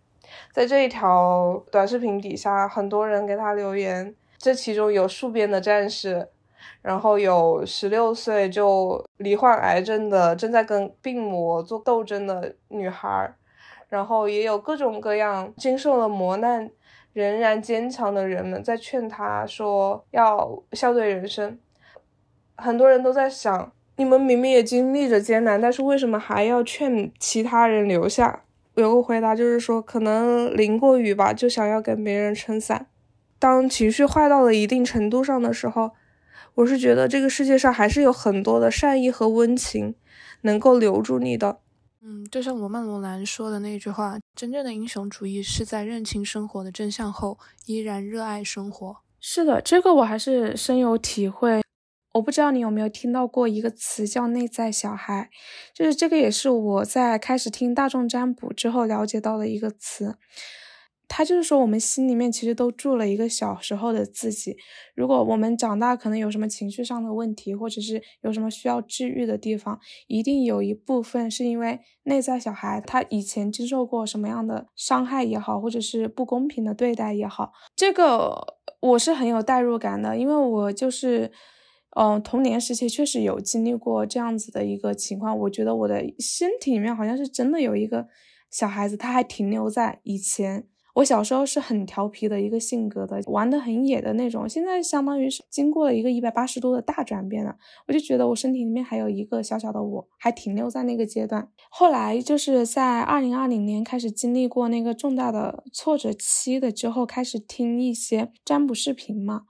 [0.52, 6.26] 在这一条短视频底下，很多人给她留言，这其中有戍边的战士，
[6.80, 13.32] 然后有十六岁就罹患癌症的，正在跟病魔做斗争的女孩，
[13.91, 16.70] 然后也有各种各样经受了磨难
[17.12, 21.59] 仍然坚强的人们在劝他说要笑对人生。
[22.57, 23.72] 很多人都在想。
[23.97, 28.45] 你们明明也经历着艰难，但是为什么还要劝其他人留下？
[28.76, 32.86] 有个回答就是说，可能淋过雨吧，就想要跟别人撑伞。
[33.38, 35.91] 当情绪坏到了一定程度上的时候，
[36.55, 39.95] 我是觉得这个世界上还是有很多的善意和温情
[40.43, 41.59] 能够留住你的。
[42.03, 51.61] 嗯，就像罗曼·罗兰说的那句话：“真正的英雄主义是在认清生活的真相后，依然热爱生活。”是的，这个我还是深有体会。
[52.14, 55.28] 我不知道你有没有听到过一个词叫“内在小孩”，
[55.74, 60.16] 就是这个也是我在开始听大众占卜之后了解到的一个词。
[61.12, 64.56] 他就是说，我们心里面其实都住了一个小时候的自己。
[64.94, 77.50] 如果我们长大，可能有什么情绪上的问题，或者是有什么需要治愈的地方，一定有一部分是因为内在小孩他以前经受过什么样的伤害也好，或者是不公平的对待也好。
[77.74, 81.32] 这个我是很有代入感的，因为我就是。
[81.96, 85.36] 嗯，童年时期确实有经历过这样子的一个情况。
[85.36, 88.06] 我觉得我的身体里面好像是真的有一个
[88.48, 90.68] 小孩子，他还停留在以前。
[90.95, 94.49] 我小时候是很调皮的一个性格的，玩的很野的那种。
[94.49, 101.49] 现在相当于是经过了一个一百八十度的大转变了，我就觉得我身体里面还有一个小小的我，还停留在那个阶段。
[101.70, 109.43] 后来就是在二零二零年开始经历过那个重大的挫折期的之后，开始听一些占卜视频嘛。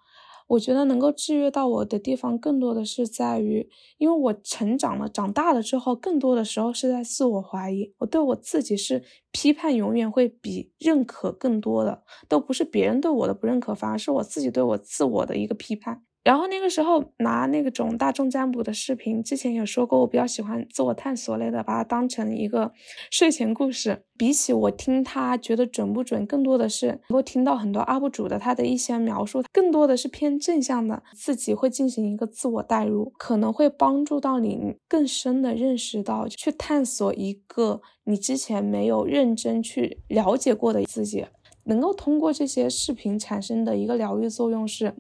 [0.51, 7.95] 我觉得能够制约到我的地方，更多的是在于，因为我成长了，长大了之后，更多的时候是在自我怀疑。
[7.99, 16.03] 我对我自己是批判，永远会比认可更多的，都不是别人对我的不认可，反而是我自己对我自我的一个批判。
[16.23, 22.73] 然后那个时候拿那个种大众占卜的视频，之前有说过，我比较喜欢自我探索类的，把它当成一个
[23.11, 24.05] 睡前故事。
[24.19, 41.25] 比起我听他觉得准不准，更多的是能够听到很多 UP 主的他的一些描述，更多的是偏正向的，自己会进行一个自我代入，可能会帮助到你更深的认识到，去探索一个你之前没有认真去了解过的自己，
[41.65, 44.95] 能够通过这些视频产生的一个疗愈作用是。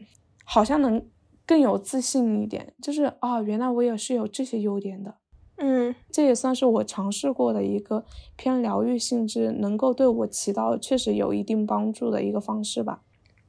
[0.52, 1.00] 好像能
[1.46, 5.14] 更有自信一点，就是啊，原来我也是有这些优点的，
[5.58, 13.02] 嗯，这也算是我尝试过的一个偏疗愈性质，能够对我起到确实有一定帮助的一个方式吧。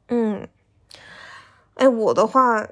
[0.10, 0.48] 嗯，
[1.74, 2.68] 哎，我的话，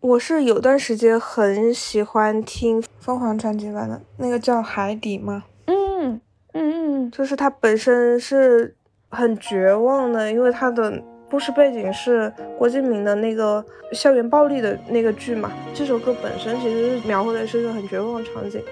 [0.00, 5.44] 我是有段时间很喜欢听凤凰传奇版的那个叫《海底》嘛？
[5.66, 6.20] 嗯
[6.52, 8.76] 嗯嗯，就是它本身是
[9.08, 11.00] 很绝望的，因为它的。
[11.28, 15.50] 故事背景是郭敬明的那个校园暴力的那个剧嘛？
[15.74, 18.62] 这首歌本身其实是描绘的是一个很绝望的场景，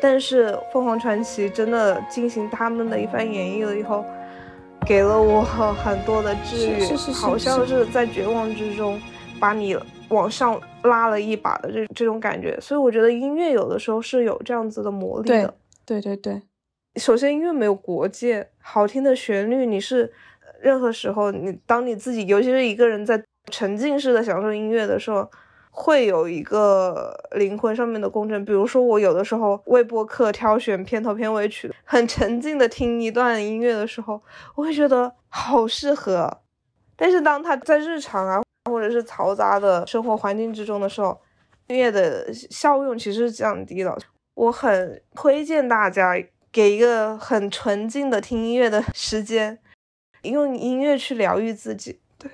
[0.00, 4.04] 但是凤凰传奇真的进行他们的一番演绎了以后，
[4.84, 6.82] 给了我很多的治愈，
[7.12, 9.00] 好像是在绝望之中
[9.38, 9.76] 把你
[10.08, 12.58] 往上拉了一把的这这种感觉。
[12.60, 15.54] 所以我觉得音乐有的时候是有这样子的魔力的。
[15.86, 16.42] 对对对，
[16.96, 20.12] 首先音乐没有国界，好听的旋律你是。
[20.60, 25.28] 任何时候，你当你自己，尤其是一个人在沉浸式的享受音乐的时候，
[25.70, 28.44] 会有一个灵魂上面的共振。
[28.44, 34.20] 比如说，我有的时候为播客挑选片头片尾曲，很沉浸的听一段音乐的时候，
[34.54, 36.38] 我会觉得好适合。
[36.96, 41.18] 但是当他在日常啊，或者是嘈杂的生活环境之中的时候，
[41.68, 43.96] 音乐的效用其实是降低了。
[44.34, 46.14] 我很推荐大家
[46.52, 49.58] 给一个很纯净的听音乐的时间。
[50.22, 52.30] 用音乐去疗愈自己，对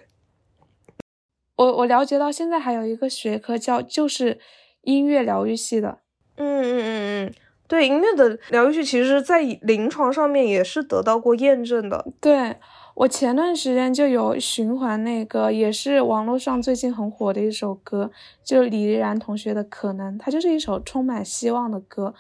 [1.56, 4.38] 我我了解到现在还有一个学科叫就是
[4.82, 6.00] 音乐疗愈系的，
[6.36, 7.34] 嗯嗯嗯嗯，
[7.66, 12.12] 对音乐的疗愈系，其实在临床上面也是得到过验证的。
[12.20, 12.56] 对
[12.94, 18.10] 我前段时间就有循环那个，也是网络上最近很火的一首歌，
[18.42, 22.14] 就李依然同学的《可能》，它就是一首充满希望的歌。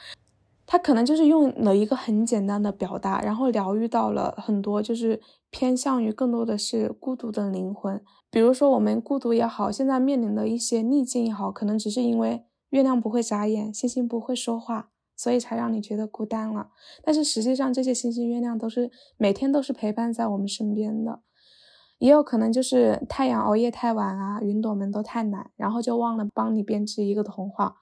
[0.66, 8.02] 他可能就是用了一个很简单的表达，然后疗愈到了很多，就是偏向于更多的是孤独的灵魂。
[8.30, 16.70] 比如说我们孤独也好，现在面临的一些逆境也好，可能只是因为月亮不会眨眼，星星不会说话，所以才让你觉得孤单了。
[17.04, 21.20] 但是实际上，这些星星月亮都是每天都是陪伴在我们身边的。
[21.98, 27.76] 也有可能就是太阳熬夜太晚啊，云朵们都太懒，然后就忘了帮你编织一个童话。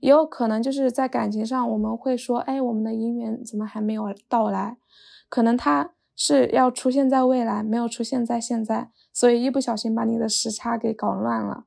[0.00, 4.78] 也有可能就是在感情上，我们会说，哎，我们的姻缘怎么还没有到来？
[5.28, 11.64] 可能他是要出现在未来，没有出现在现在，所以一不小心把你的时差给搞乱了。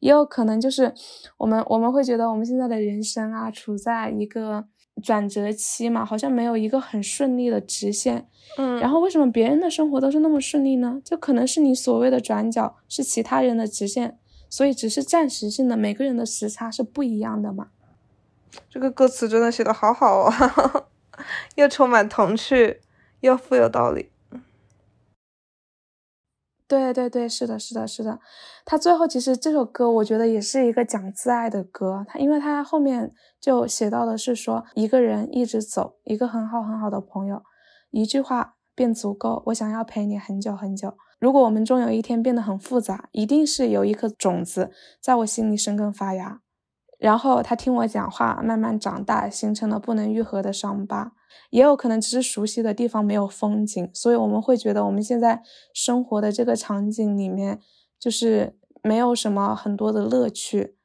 [0.00, 0.92] 也有可能就是
[1.38, 4.66] 我们我们会觉得我们现在的人生啊，处在一个
[5.02, 8.28] 转折期嘛，好像没有一个很顺利的直线。
[8.58, 11.00] 嗯，然后为什么别人的生活都是那么顺利呢？
[11.04, 14.18] 就可能是你所谓的转角是其他人的直线。
[14.48, 17.68] 所以只是暂时性的，每个人的时差是不一样的嘛。
[18.70, 20.86] 这个歌词真的写的好好哦，
[21.56, 22.80] 又充满童趣，
[23.20, 24.10] 又富有道理。
[26.68, 28.18] 对对对，是的，是的，是的。
[28.64, 32.04] 他最后其实这首歌，我觉得也是一个讲自爱的歌。
[32.08, 37.44] 他因为他后面就写到的是说，一个人一直走，一个很好很好的朋友，
[37.90, 39.44] 一句话便足够。
[39.46, 40.96] 我想要陪你很久很久。
[41.18, 46.40] 如果我们终有一天变得很复杂，一定是有一颗种子在我心里生根发芽，
[46.98, 51.12] 然后他听我讲话，慢慢长大，形成了不能愈合的伤疤。
[51.50, 55.42] 也有可能只是熟悉的地方没有风景，所以我们会觉得我们现在
[55.72, 57.60] 生活的这个场景里面
[57.98, 60.76] 就是没有什么很多的乐趣，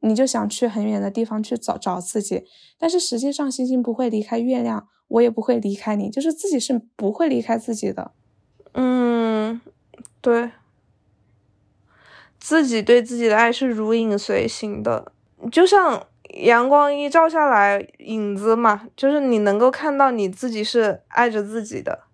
[0.00, 2.44] 你就想去很远的地方去找找自己。
[2.78, 8.12] 但是实际上，星星不会离开月亮，我也不会离开你，就是自己是不会离开自己的。
[8.72, 9.15] 嗯。
[10.26, 10.50] 对，
[12.40, 15.12] 自己对自己的爱是如影随形的，
[15.52, 16.04] 就像
[16.40, 22.08] 阳光一照下来，影子嘛，就是你能够看到你自己是爱着自己的。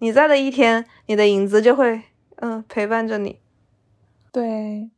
[0.00, 2.02] 你在的一天，你的影子就会
[2.34, 3.40] 嗯陪伴着你。
[4.30, 4.90] 对，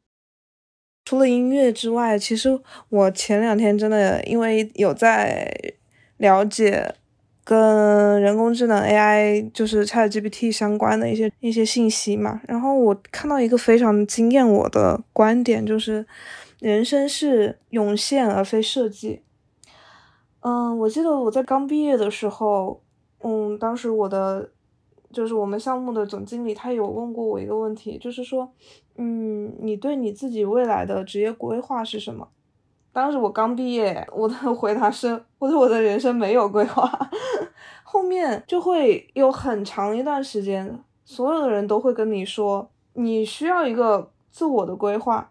[1.05, 5.57] 除了音乐之外，其实我前两天真的因为有在
[6.17, 6.97] 了解。
[7.49, 16.07] 跟人工智能 AI 就是 ChatGPT 相关的一些一些信息嘛，然后我看到一个非常惊艳我的观点，就是
[16.61, 19.23] 人生是涌现而非设计。
[20.41, 22.83] 嗯，我记得我在刚毕业的时候，
[23.23, 24.51] 嗯，当时我的
[25.11, 28.53] 就是我们项目的总经理他有问过我一个问题，就是说，
[28.99, 32.29] 嗯，你对你自己未来的职业规划是什么？
[32.99, 36.91] 当时我刚毕业，我的 回答是，我对我的人生没有规划。
[37.85, 45.31] 后面就会有很长一段时间，所有的人都会跟你说，你需要一个自我的规划，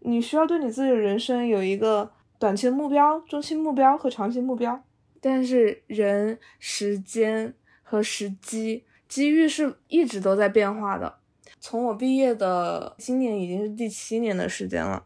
[0.00, 2.10] 你需要对你自己的人生有一个
[2.40, 4.82] 短期的目标、中期目标和长期目标。
[5.20, 7.54] 但是人、时间
[7.84, 11.14] 和时机、机遇是一直都在变化的。
[11.60, 15.04] 从我毕业的今年已经是第七年的时间了。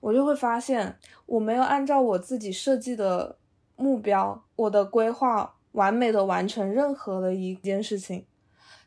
[0.00, 3.38] 我就会发现，我没有按照我自己设计的
[3.76, 8.24] 目标、我的规划完美的完成任何的一件事情，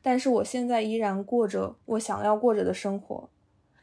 [0.02, 3.30] 但是我现在依然过着我想要过着的生活，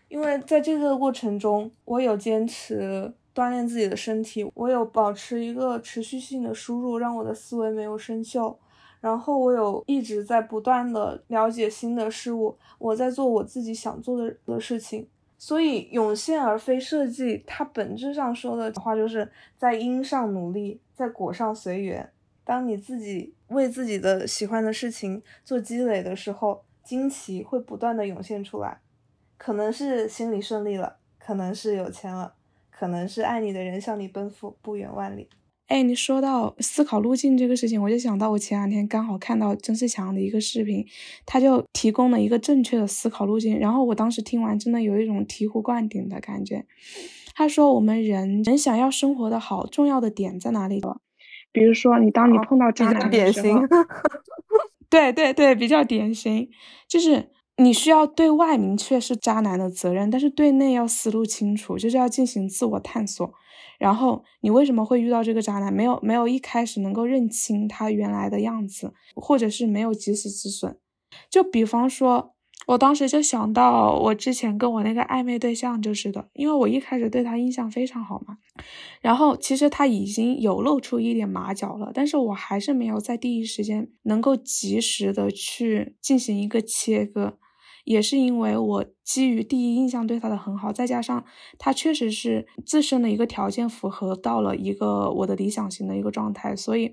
[0.08, 8.56] 因为在这个过程中，我有坚持锻炼自己的身体，我有保持一个持续性的输入，让我的思维没有生锈，
[9.00, 15.08] 然后我有一直在不断的了解新的事物，我在做我自己想做的的事情。
[15.38, 22.10] 所以涌现而非设计，它本质上说的话就是在因上努力，在果上随缘。
[22.44, 28.80] 当你自己为自己的喜欢的事情做积累的时候，惊奇会不断的涌现出来。
[29.36, 32.34] 可能是心里顺利了，可能是有钱了，
[32.70, 35.28] 可能是爱你的人向你奔赴不远万里。
[35.68, 40.86] 哎，你说到思考路径这个事情，我就想到我前两天刚好看到曾仕强的一个视频，
[41.24, 43.58] 他就提供了一个正确的思考路径。
[43.58, 46.64] 然后我当时听完，真的有一种醍醐灌顶的感觉。
[47.34, 50.80] 他说，我们人人想要生活的好，重要的点在哪里？
[51.52, 53.60] 比如说，你当你碰到渣男的时候，
[54.88, 56.48] 对对对，比较典型，
[56.86, 63.34] 就是你需要对外明确是渣男的责任，但是对内要思路清楚，就是要进行自我探索。
[63.78, 65.72] 然后你为什么会遇到这个渣男？
[65.72, 70.78] 没有没有一开始能够认清他原来的样子，或者是没有及时止损。
[71.30, 72.34] 就比方说，
[72.66, 78.38] 我当时就想到我之前跟我那个暧昧对象就是的，因为我一开始对他印象非常好嘛。
[79.00, 87.38] 然后其实他已经有露出一点马脚了，但是我还是没有在第一时间能够及时的去进行一个切割。
[87.86, 91.24] 也是因为我基于第一印象对他的很好，再加上
[91.56, 96.92] 他确实是自身的一个条件符合到了一个我的理想型的一个状态，所以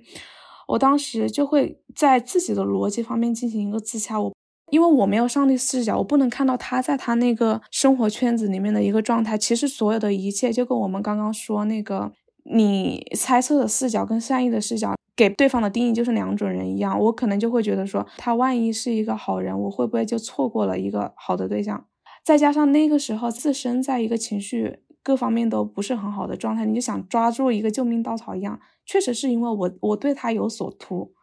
[0.67, 4.21] 我当时就会在自己的逻辑方面进行一个自洽。
[4.21, 4.31] 我
[4.71, 9.35] 因为我没有上帝视角，我不能看到他在他那个生活圈子里面的一个状态。
[9.35, 12.11] 其实所有的一切就跟我们刚刚说那个
[12.45, 14.93] 你猜测的视角跟善意的视角。
[15.15, 21.85] 给对方的定义就是两种人一样，我可能就会觉得说，他万一是一个好人，我会不会就错过了一个好的对象？
[22.23, 28.59] 再加上那个时候自身在一个情绪各方面都不是很好的状态，你就想抓住一个救命稻草一样。
[28.85, 31.13] 确实是因为我我对他有所图，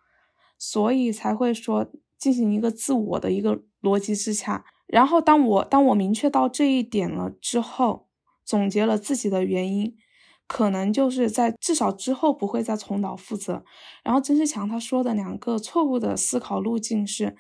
[0.59, 4.65] 所以才会说进行一个自我的一个逻辑自洽。
[4.87, 8.09] 然后当我当我明确到这一点了之后，
[8.45, 9.97] 总结了自己的原因。
[10.53, 13.65] 可能就是在至少之后不会再重蹈覆辙。
[14.03, 17.37] 然后曾仕强他说的两个错误的思考路径是，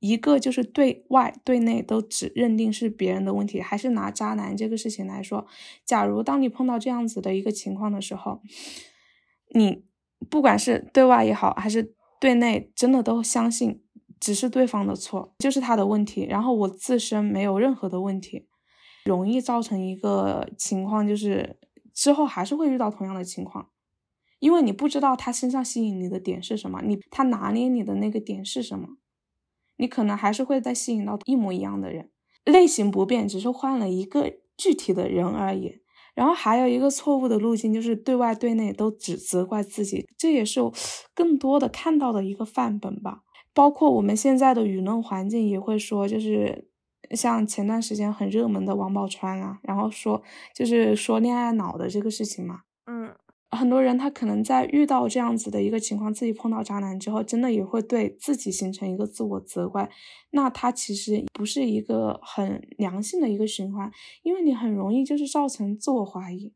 [0.00, 3.60] 一个就是对外对内都只认定是别人的问题。
[3.60, 5.46] 还是拿渣男这个事情来说，
[5.84, 8.40] 假如当你碰到这样子的一个情况的时候，
[9.54, 9.84] 你
[10.30, 13.82] 不管是对外也好，还是对内，真的都相信
[14.18, 16.24] 只是对方的错，就是他的问题。
[16.24, 18.46] 然后我自身没有任何的问题，
[19.04, 21.58] 容易造成一个情况就是。
[21.94, 23.70] 之后还是会遇到同样的情况，
[24.38, 28.96] 因为你不知道他身上吸引你的点是什么，你他拿捏你的那个点是什么，
[29.76, 32.10] 你可能还是会再吸引到一模一样的人，
[32.44, 35.80] 类型不变，只是换了一个具体的人而已。
[36.14, 40.60] 然后还有一个错误的路径就是对外对内都只责怪自己，这也是
[41.14, 43.22] 更多的看到的一个范本吧。
[43.54, 46.71] 包括我们现在的舆论环境也会说，就是。
[47.14, 50.22] 像前段时间很热门的王宝钏啊，然后说
[50.54, 53.14] 就是说恋爱脑的这个事情嘛，嗯，
[53.50, 59.90] 很多人他可能在遇到这样子的一个情况，自己碰到渣男之后，真的也会对自己形成一个自我责怪。
[60.30, 63.90] 那他其实不是一个很良性的一个循环，
[64.22, 66.54] 因为你很容易就是造成自我怀疑。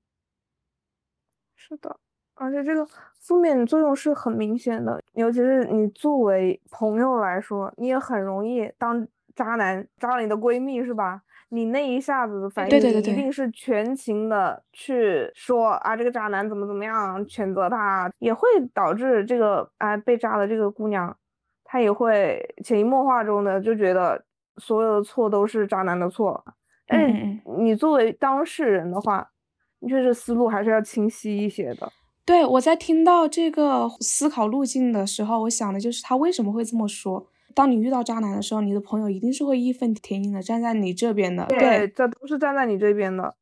[1.55, 1.99] 是的，
[2.35, 2.89] 而且这个
[3.19, 9.07] 负面作用是很明显的，尤其是你作为朋友来说，你也很容易当
[9.37, 11.23] 渣男渣了你的闺蜜，是吧？
[11.51, 21.17] 你那一下子的反应，一定是全情的去说啊，这个渣男怎么怎么样，谴责他，也会导致这个啊被渣的这个姑娘，
[21.63, 24.25] 她也会潜移默化中的就觉得
[24.57, 26.45] 所有的错都是渣男的错。
[26.89, 29.31] 但是你作为当事人的话，
[29.79, 31.93] 你确实思路还是要清晰一些的。
[32.25, 37.29] 对我在听到这个思考路径的时候，我想的就是他为什么会这么说。
[37.57, 41.47] 当你遇到渣男的时候，你的朋友一定是会义愤填膺的站在你这边的。
[41.47, 43.35] 对，这都是站在你这边的，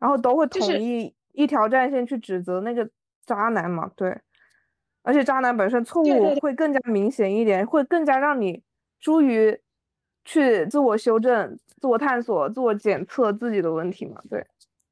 [0.00, 2.90] 然后都会统一一条战线去指责那个
[3.24, 3.88] 渣男嘛。
[3.94, 4.18] 对，
[5.04, 8.60] 而且渣男本身错误会更加明显一点，会更加让你
[8.98, 9.56] 疏于
[10.24, 14.20] 去自我修正、自我探索、自我检测自己的问题嘛。
[14.28, 14.44] 对。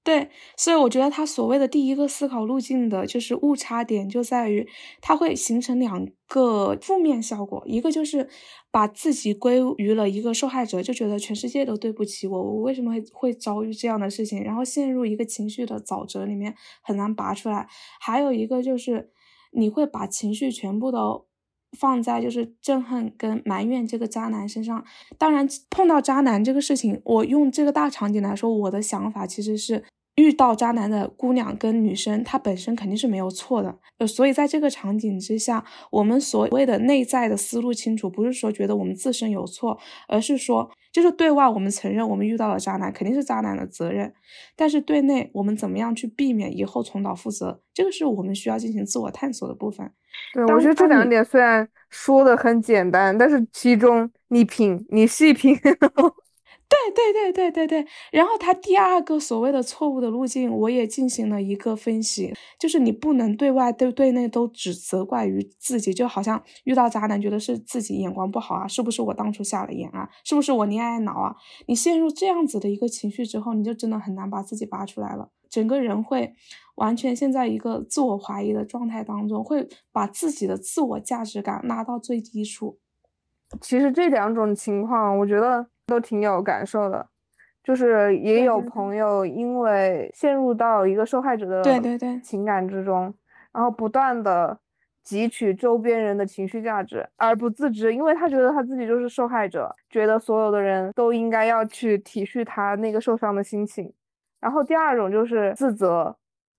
[0.08, 4.66] 对，所以我觉得他所谓的第一个思考路径的就是误差点，就在于
[5.02, 8.26] 它会形成两个负面效果，一个就是
[8.70, 17.68] 把自己归于了一个受害者，就觉得全世界都对不起我，我为什么会会遭遇这样的事情，然后陷入一个情绪的沼泽里面很难拔出来。
[18.00, 19.10] 还有一个就是
[19.52, 21.26] 你会把情绪全部都
[21.78, 24.82] 放在就是憎恨跟埋怨这个渣男身上。
[25.18, 29.84] 当然，碰到渣男这个事情，我用这个大场景来说，我的想法其实是。
[30.18, 39.78] 遇到渣男的姑娘跟女生，她本身肯定是没有错的，呃，所以在这个场景之下，我们所谓的内在的思路清楚，不是说觉得我们自身有错，
[40.08, 44.12] 而是说，就是对外我们承认我们遇到了渣男，肯定是渣男的责任，
[44.56, 49.88] 但是对内我们怎么样去避免以后重蹈覆辙，这个是我们需要进行自我探索的部分。
[50.34, 55.56] 对，我觉得这两点虽然说的很简单，但是其中你品，你细品。
[56.68, 71.34] 对对对对对对，然后他第二个所谓的错误的路径，我也进行了一个分析，就是你不能对外对对内都只责怪于自己，就好像遇到渣男觉得是自己眼光不好啊，是不是我当初瞎了眼啊，是不是我恋爱脑啊？
[71.66, 76.34] 你陷入这样子的一个情绪之后，你就真的很难把自己拔出来了，整个人会
[76.76, 82.78] 完全陷在一个自我怀疑的状态当中，会把自己的自我价值感拉到最低处。
[83.62, 85.68] 其实这两种情况，我觉得。
[85.88, 87.04] 都挺有感受的，
[87.64, 93.12] 就是也有朋友因为陷入到一个受害者的对对对情感之中，
[93.52, 94.56] 然后不断的
[95.04, 103.90] 汲取周边人的情绪价值而不自知，因为他觉得他自己就是受害者，觉得所有的人都应该要去体恤他那个受伤的心情。
[104.38, 106.14] 然后第二种就是自责，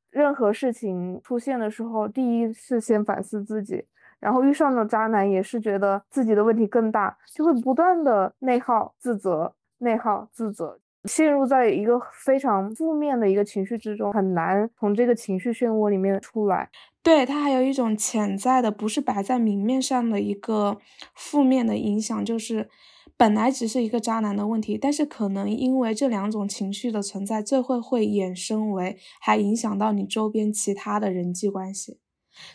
[0.10, 3.86] 任何事情出现的时候，第一是先反思自己。
[4.20, 16.70] 然后遇上了渣男，也是觉得自己的问题更大，就会不断的内耗、自责、内耗、自责，陷入在一个非常负面的一个情绪之中，很难从这个情绪漩涡里面出来。
[17.02, 20.78] 对他还有一种潜在的，不是摆在明面上的一个
[21.16, 22.68] 负面的影响，就是
[23.16, 32.00] 本来只是一个渣男的问题，但是可能因为这两种情绪的存在，最后会衍生为还影响到你周边其他的人际关系。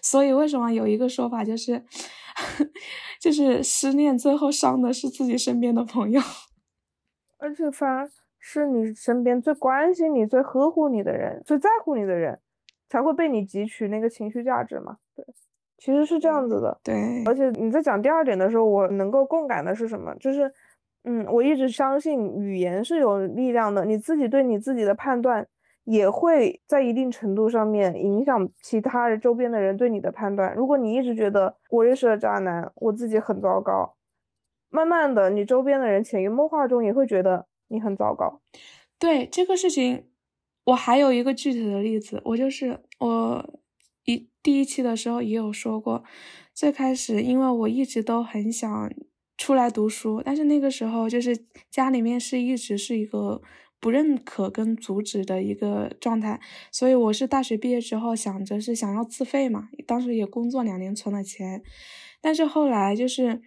[0.03, 1.85] 所以，为什么有一个说法就是，
[3.21, 6.21] 就是失恋最后伤的是自己身边的朋友，
[7.39, 8.09] 而且反而
[8.39, 12.39] 是你身边最关心你、最呵护你的人、最在乎你的人，
[12.89, 14.99] 才会被你汲取那个情绪价值嘛？
[15.15, 15.25] 对，
[15.79, 16.79] 其实是这样子的。
[16.83, 20.15] 对，而且你在讲第二点的时候，我能够共感的是什么？
[20.17, 20.53] 就是，
[21.05, 25.47] 嗯，我一直相信语言是有力量的，你自己对你自己的判断。
[25.85, 30.55] 也会在一定程度上面影响其他人周边的人对你的判断。
[30.55, 33.95] 如果你一直觉得我认识了渣男，我自己很糟糕，
[34.71, 38.41] 慢慢的，你周边的人潜移默化中也会觉得你很糟糕。
[38.99, 40.07] 对这个事情，
[40.65, 43.61] 我还有一个具体的例子，我就是我
[44.05, 46.03] 一第一期的时候也有说过，
[46.55, 48.91] 最开始因为我一直都很想
[49.37, 53.43] 出来读书，但是那个时候就是家里面是一直是一个。
[53.81, 56.41] 不认可跟阻止的一个状态，
[56.73, 61.63] 所以我是大学毕业之后想着是想要自费嘛，当时也工作两年存了钱，
[62.23, 63.43] 但是后来就是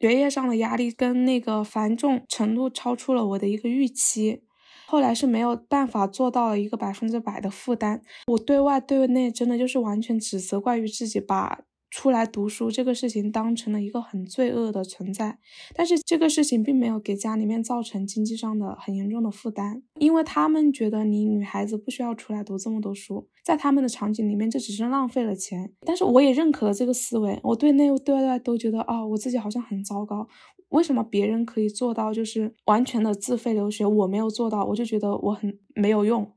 [0.00, 4.42] 学业上的压力跟那个繁重程度超出了我的一个预期，
[4.86, 11.60] 后来是没有办法做到了一个百分之百的负担，我对外对内真的就是完全只责怪于自己把
[11.92, 15.38] 出来读书这个事情当成了一个很罪恶的存在，
[15.74, 25.70] 但是这个事情并没有给家里面造成经济上的很严重的负担，因为他们觉得你女孩子不需要出来读这么多书，在他们的场景里面这只是浪费了钱。
[25.84, 30.26] 但是我也认可了这个思维，我对内对外都觉得哦，我自己好像很糟糕，
[30.70, 36.32] 为什么别人可以做到就是完全的自费留学，我没有做到，我就觉得我很没有用，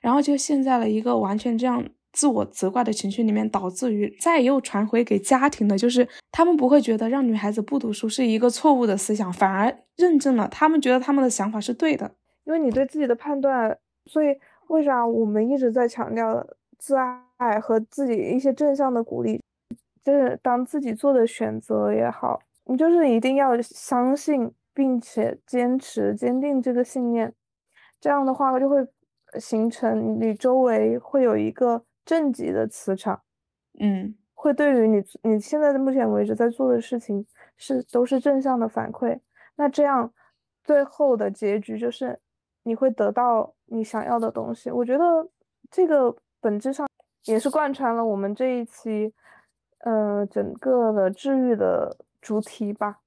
[0.00, 1.84] 然后就陷在了一个完全这样。
[2.14, 12.12] 自我责怪的情绪里面，导致于再又传回给家庭的，就是他们不会觉得让女孩子不读书是一个错误的思想，反而认证了他们觉得他们的想法是对的。
[12.44, 13.76] 因为你对自己的判断，
[14.06, 14.28] 所以
[14.68, 16.46] 为啥我们一直在强调
[16.78, 16.94] 自
[17.38, 19.42] 爱和自己一些正向的鼓励，
[20.04, 27.32] 就是当自己做的选择也好，你就是一定要相信并且坚持坚定这个信念，
[28.00, 28.86] 这样的话就会
[29.40, 31.82] 形成你周围会有一个。
[32.04, 33.22] 正极的磁场，
[33.80, 37.26] 嗯，会对于你你现在的目前为止在做的事情
[37.56, 39.18] 是都是正向的反馈。
[39.56, 40.12] 那这样
[40.62, 42.18] 最后的结局就是
[42.62, 44.70] 你会得到你想要的东西。
[44.70, 45.04] 我觉得
[45.70, 46.86] 这个本质上
[47.24, 49.12] 也是贯穿了我们这一期，
[49.78, 53.00] 呃，整个的治愈的主题吧。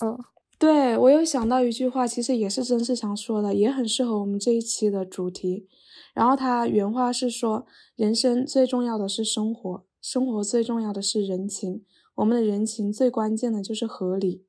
[0.00, 0.18] 嗯，
[0.58, 5.68] 对我又想到一句话，其实也是曾仕强说的，也很适合我们这一期的主题。
[6.12, 7.64] 然后他原话是说
[7.94, 11.84] ：“人生最重要的是生活，生活最重要的是人情。
[12.16, 14.44] 我们的人情最关键的就是合理。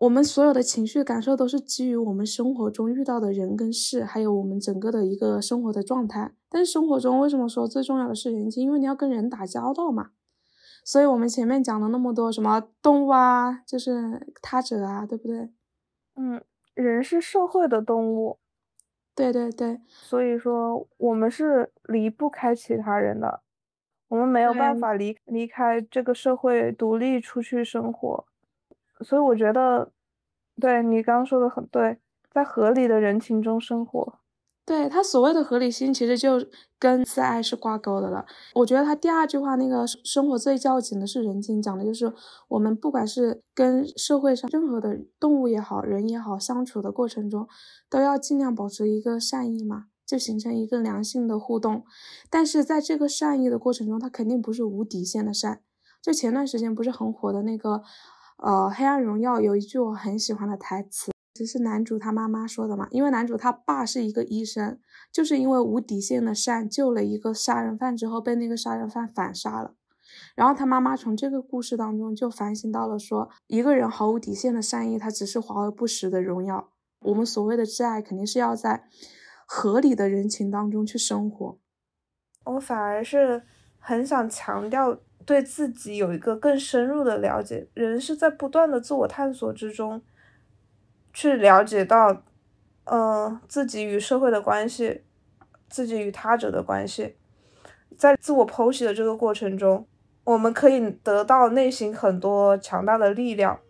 [0.00, 6.34] 我们所有的情绪感受都是基于我们生活中遇到的人跟事，还有我们整个的一个生活的状态。
[6.48, 8.62] 但是生活中为什么说最重要的是人情？
[8.62, 10.12] 因为你要跟人打交道嘛。
[10.84, 15.50] 所以我们前面讲了那么多什么动物啊，就是他者啊，对不对？
[16.14, 16.40] 嗯，
[16.74, 18.38] 人是社会的动物。”
[19.16, 23.42] 对对对，所以说我们是离不开其他人的，
[24.08, 28.26] 我们没有办法离离开这个社会独立出去生活，
[29.00, 29.92] 所以我觉得，
[30.60, 31.98] 对你刚刚说的很对，
[32.28, 34.18] 在合理的人情中生活。
[34.66, 36.42] 对他所谓的合理性，其实就
[36.78, 38.24] 跟自爱是挂钩的了。
[38.54, 42.10] 我觉得他第二句话那个生活最要紧的是人情，讲的就是
[42.48, 47.46] 我们不管是跟社会上任何的动物也好，人也好，相处的过程中，
[47.90, 51.84] 都要尽量保持一个善意嘛，就形成一个良性的互动。
[52.30, 55.60] 但是在这个善意的过程中，它肯定不是无底线的善。
[56.00, 57.82] 就前段时间不是很火的那个，
[58.42, 61.13] 呃，《黑暗荣耀》有一句我很喜欢的台词。
[61.34, 62.86] 这是男主他妈妈说的嘛？
[62.92, 64.78] 因为男主他爸是一个医生，
[65.10, 69.74] 就是因为无底线的善救了一个杀人犯之后，被那个杀人犯反杀了。
[70.36, 76.70] 然后他妈妈从这个故事当中就反省到了，说一个人毫无底线的善意，他只是华而不实的荣耀。
[77.00, 78.84] 我们所谓的挚爱，肯定是要在
[79.44, 81.58] 合理的人情当中去生活。
[82.44, 83.42] 我反而是
[83.78, 84.96] 很想强调
[85.26, 87.68] 对自己有一个更深入的了解。
[87.74, 90.00] 人是在不断的自我探索之中。
[91.14, 92.22] 去了解到，
[92.84, 95.02] 嗯，自己与社会的关系，
[95.70, 97.14] 自己与他者的关系，
[97.96, 99.86] 在自我剖析的这个过程中，
[100.24, 103.60] 我们可以得到内心很多强大的力量。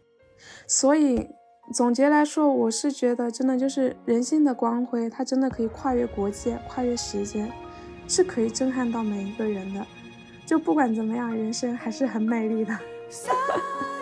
[0.66, 1.28] 所以
[1.72, 7.52] 总结来说，我是觉得，真的就是人性的光辉，它真的可以跨越国界，跨越时间，
[8.08, 9.86] 是可以震撼到每一个人的。
[10.46, 12.76] 就不管怎么样，人生还是很美丽的。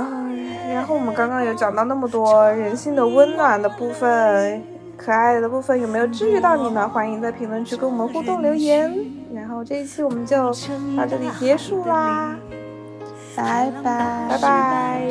[0.00, 4.62] 嗯，然后我们刚刚有讲到那么多人性的温暖的部分，
[4.96, 6.88] 可爱的部分，有没有治愈到你呢？
[6.88, 8.94] 欢迎在评论区跟我们互动留言。
[9.32, 10.36] 然后这一期我们就
[10.96, 12.36] 到这里结束啦，
[13.36, 15.10] 拜拜拜拜。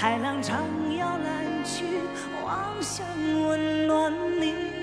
[0.00, 0.58] 海浪唱
[0.96, 1.84] 摇篮曲，
[2.46, 3.04] 望向
[3.48, 4.77] 温暖你。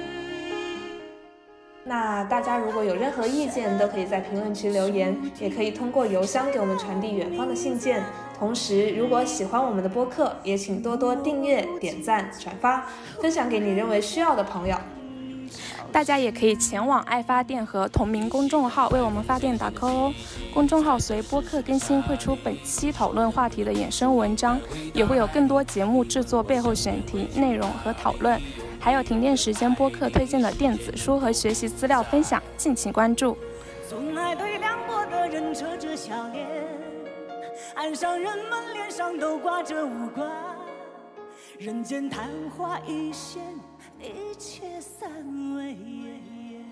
[1.87, 8.03] 那大家如果有任何意见，都可以在评论区留言，也可以通过邮箱给我们传递远方的信件。
[8.39, 12.87] 同时，如果喜欢我们的播客，也请多多订阅、点赞、转发，
[13.21, 14.75] 分享给你认为需要的朋友。
[15.91, 20.13] 大家也可以前往爱发电和同名公众号为我们发电打 call 哦。
[20.53, 24.59] 公众号随播客更新会出本期讨论话题的衍生文章，
[24.91, 28.41] 也会有更多节目制作背后选题内容和讨论。
[28.85, 33.35] 还有停电时间播客推荐的电子书和学习资料分享敬请关注。
[33.89, 36.45] 总爱对凉薄的人扯着笑脸
[37.73, 40.29] 岸上人们脸上都挂着无关
[41.57, 43.41] 人间昙花一现
[43.99, 45.09] 一切散
[45.55, 46.63] 为烟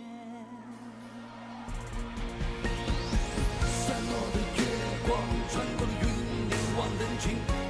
[3.65, 4.63] 散落的月
[5.07, 5.19] 光
[5.49, 6.07] 穿过了云
[6.47, 7.62] 凝望人群。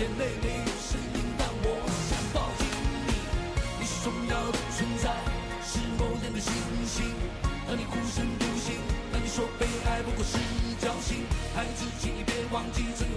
[0.00, 1.76] 眼泪没有声音但我
[2.08, 2.64] 想抱紧。
[3.04, 3.12] 你
[3.80, 5.12] 你是重要的存在
[5.60, 6.50] 是某人的星
[6.86, 7.04] 星
[7.68, 8.80] 当你孤身独行
[9.12, 10.38] 当你说被爱不过是
[10.80, 13.09] 侥幸孩子请你别忘记曾